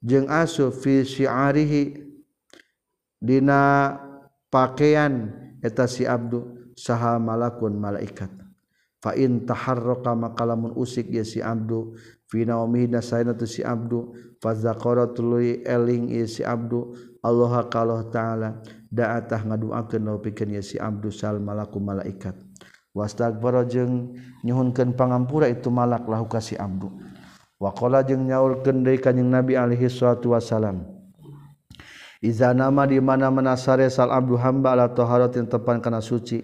jeung 0.04 0.28
asu 0.28 0.68
fi 0.68 1.08
syi'arihi. 1.08 2.12
Dina 3.24 3.96
pakaian 4.52 5.32
eta 5.64 5.88
si 5.88 6.04
abdu 6.04 6.74
saha 6.76 7.16
malakun 7.24 7.80
malaikat. 7.80 8.43
fain 9.04 9.44
taharroka 9.44 10.16
maka 10.16 10.48
lamun 10.48 10.72
usik 10.80 11.12
ya 11.12 11.28
si 11.28 11.44
abdu. 11.44 12.00
Finaumi 12.32 12.88
nasayna 12.88 13.36
tu 13.36 13.44
si 13.44 13.60
abdu. 13.60 14.16
Fazakoro 14.40 15.12
tului 15.12 15.60
eling 15.68 16.08
ya 16.08 16.24
si 16.24 16.40
abdu. 16.48 16.96
Allah 17.20 17.68
kalau 17.68 18.08
ta'ala 18.08 18.64
da'atah 18.88 19.44
ngaduakeun 19.44 20.08
laupikeun 20.08 20.56
ya 20.56 20.64
si 20.64 20.80
abdu 20.80 21.12
sal 21.12 21.44
malaku 21.44 21.84
malaikat. 21.84 22.40
Wastaghfara 22.96 23.68
jeung 23.68 24.16
nyuhunkeun 24.48 24.96
pangampura 24.96 25.52
itu 25.52 25.68
malak 25.68 26.08
lahu 26.08 26.32
ka 26.32 26.40
si 26.40 26.56
abdu. 26.56 26.88
Waqala 27.60 28.08
jeung 28.08 28.24
nyaulkeun 28.28 28.88
deui 28.88 29.00
kanjing 29.00 29.28
nabi 29.28 29.56
alaihi 29.56 29.88
salatu 29.88 30.36
wasalam 30.36 30.84
Iza 32.24 32.56
nama 32.56 32.88
di 32.88 33.04
mana-mana 33.04 33.60
sare 33.60 33.92
sal 33.92 34.08
abdu 34.08 34.40
hamba 34.40 34.72
ala 34.72 34.88
taharatin 34.88 35.44
tepan 35.44 35.84
kana 35.84 36.00
suci. 36.00 36.40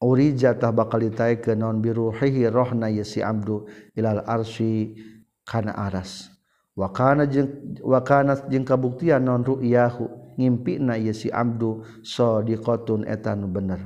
jatah 0.00 0.70
bakal 0.70 1.02
ditaik 1.02 1.42
ke 1.42 1.58
non 1.58 1.82
biruhihi 1.82 2.46
rohna 2.50 2.86
yesi 2.86 3.22
abdu 3.22 3.66
ilal 3.98 4.22
arsy 4.26 4.94
kana 5.42 5.74
aras. 5.74 6.30
Wakana 6.78 7.26
jeng 7.26 7.82
wakana 7.82 8.38
jeng 8.46 8.62
kabuktian 8.62 9.26
non 9.26 9.42
ru'yahu 9.42 10.38
ngimpi 10.38 10.78
na 10.78 10.94
yesi 10.94 11.26
abdu 11.34 11.82
sodiqatun 12.06 13.02
etan 13.10 13.50
bener. 13.50 13.82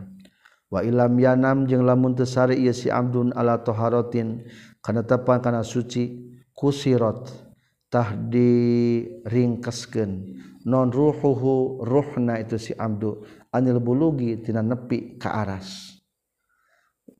Wa 0.69 0.85
ilam 0.85 1.17
yanam 1.17 1.65
jeng 1.65 1.89
lamun 1.89 2.13
tesari 2.13 2.61
yesi 2.61 2.93
abdun 2.93 3.33
ala 3.33 3.65
toharotin 3.65 4.45
kana 4.85 5.09
tepan 5.09 5.41
kana 5.41 5.65
suci 5.65 6.37
kusirot 6.53 7.33
tah 7.89 8.13
diringkeskeun 8.13 10.13
non 10.69 10.93
ruhuhu 10.93 11.81
ruhna 11.85 12.41
itu 12.41 12.57
si 12.61 12.73
abdu 12.77 13.25
anil 13.53 13.81
bulugi 13.81 14.37
tina 14.45 14.61
nepi 14.61 15.17
ka 15.17 15.33
aras. 15.33 15.92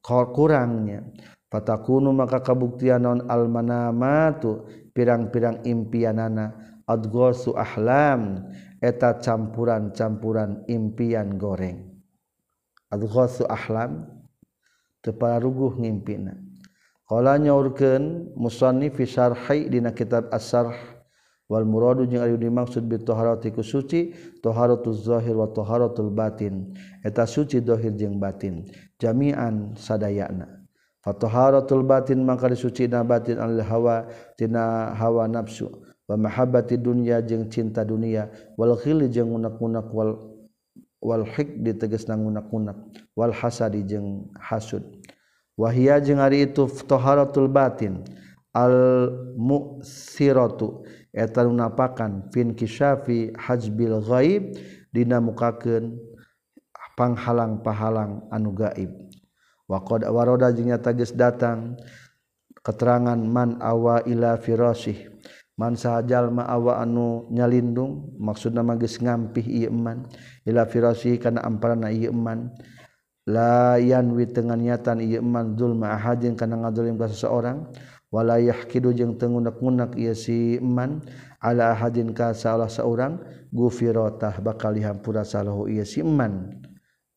kurangnya. 0.03 1.07
Fatakunu 1.49 2.11
maka 2.11 2.41
kabuktian 2.43 3.05
non 3.07 3.21
almanamatu 3.31 4.67
pirang-pirang 4.93 5.63
impianana. 5.65 6.53
Adgosu 6.83 7.55
ahlam 7.55 8.43
eta 8.83 9.17
campuran-campuran 9.23 10.67
impian 10.67 11.39
goreng. 11.39 11.89
Adgosu 12.91 13.47
ahlam 13.47 14.11
tepara 15.01 15.39
ruguh 15.39 15.79
ngimpina. 15.79 16.35
Qala 17.07 17.39
nyaurkeun 17.39 18.35
musannif 18.35 18.99
syarhi 19.07 19.71
dina 19.71 19.95
kitab 19.95 20.27
as-sarh. 20.35 20.75
wal 21.53 21.69
muradu 21.69 22.09
jeung 22.09 22.25
ari 22.25 22.41
dimaksud 22.41 22.89
bi 22.89 22.97
taharati 22.97 23.53
ku 23.53 23.61
suci 23.61 24.17
taharatuz 24.41 25.05
zahir 25.05 25.37
wa 25.37 25.53
taharatul 25.53 26.09
batin. 26.09 26.73
Eta 27.05 27.29
suci 27.29 27.61
zahir 27.61 27.93
jeung 27.93 28.17
batin. 28.17 28.65
Jami'an 28.97 29.77
sadayana. 29.77 30.65
Fa 31.05 31.13
taharatul 31.13 31.85
batin 31.85 32.25
maka 32.25 32.49
disucina 32.49 33.05
batin 33.05 33.37
al 33.37 33.61
hawa 33.61 34.09
tina 34.41 34.97
hawa 34.97 35.29
nafsu. 35.29 35.69
Wa 36.09 36.17
mahabbati 36.17 36.81
dunya 36.81 37.21
jeung 37.21 37.53
cinta 37.53 37.85
dunia. 37.85 38.33
Wal 38.57 38.73
khili 38.81 39.13
jeung 39.13 39.37
unak-unak 39.37 39.93
wal 39.93 40.41
wal 41.05 41.29
hikdi 41.29 41.77
tegasna 41.77 42.17
ngunak-unak 42.17 42.79
wal 43.13 43.35
hasadi 43.37 43.85
jeung 43.85 44.33
hasud. 44.41 44.89
Wahia 45.61 46.01
jeung 46.01 46.17
ari 46.17 46.49
itu 46.49 46.65
taharatul 46.89 47.53
batin. 47.53 48.01
Al 48.57 49.11
mu'siratu. 49.37 50.85
eta 51.13 51.45
lunapakan 51.45 52.33
fin 52.33 52.57
kisyafi 52.57 53.37
hajbil 53.37 54.01
ghaib 54.01 54.57
dina 54.89 55.21
mukakeun 55.21 56.01
panghalang-pahalang 56.97 58.25
anu 58.33 58.53
gaib. 58.57 58.91
Wa 59.69 59.81
qad 59.81 60.05
waroda 60.09 60.53
jeung 60.53 60.69
nyata 60.73 60.93
geus 60.93 61.13
datang 61.17 61.77
keterangan 62.61 63.17
man 63.17 63.57
awa 63.61 64.05
ila 64.05 64.37
firasih. 64.37 65.09
Man 65.57 65.77
sahajal 65.77 66.33
ma 66.33 66.49
awa 66.49 66.81
anu 66.81 67.29
nyalindung 67.29 68.17
maksudna 68.17 68.65
mah 68.65 68.81
geus 68.81 68.97
ngampih 68.97 69.45
ieu 69.45 69.69
iman 69.69 70.09
ila 70.49 70.65
firasih 70.65 71.21
kana 71.21 71.45
amparana 71.45 71.93
ieu 71.93 72.09
iman 72.09 72.49
la 73.29 73.77
yanwi 73.77 74.33
dengan 74.33 74.59
niatan 74.59 75.05
ieu 75.05 75.21
iman 75.21 75.53
zulma 75.57 75.93
ahadin 75.93 76.37
kana 76.37 76.57
ngazalim 76.57 76.97
ka 76.97 77.09
seseorang. 77.09 77.69
walayah 78.13 78.69
Kidu 78.69 78.93
jeung 78.93 79.17
tengunak-ngunak 79.17 79.97
ia 79.97 80.13
siman 80.13 81.01
ala 81.41 81.73
hadin 81.73 82.13
ka 82.13 82.37
salah 82.37 82.69
seorang 82.69 83.19
gufirotah 83.49 84.37
bakal 84.45 84.77
hampura 84.77 85.25
salahu 85.25 85.67
ia 85.67 85.89
siman 85.89 86.61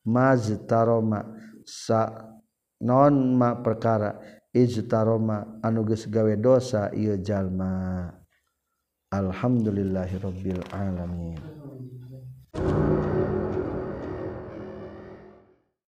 maztaroma 0.08 1.36
sa 1.68 2.32
non 2.80 3.36
ma 3.36 3.58
perkara. 3.60 4.16
Ijtaroma 4.56 5.60
anu 5.60 5.84
geus 5.84 6.08
gawe 6.08 6.32
dosa 6.40 6.88
ieu 6.96 7.20
jalma. 7.20 8.08
Alhamdulillahirabbil 9.12 10.64
alamin. 10.72 11.36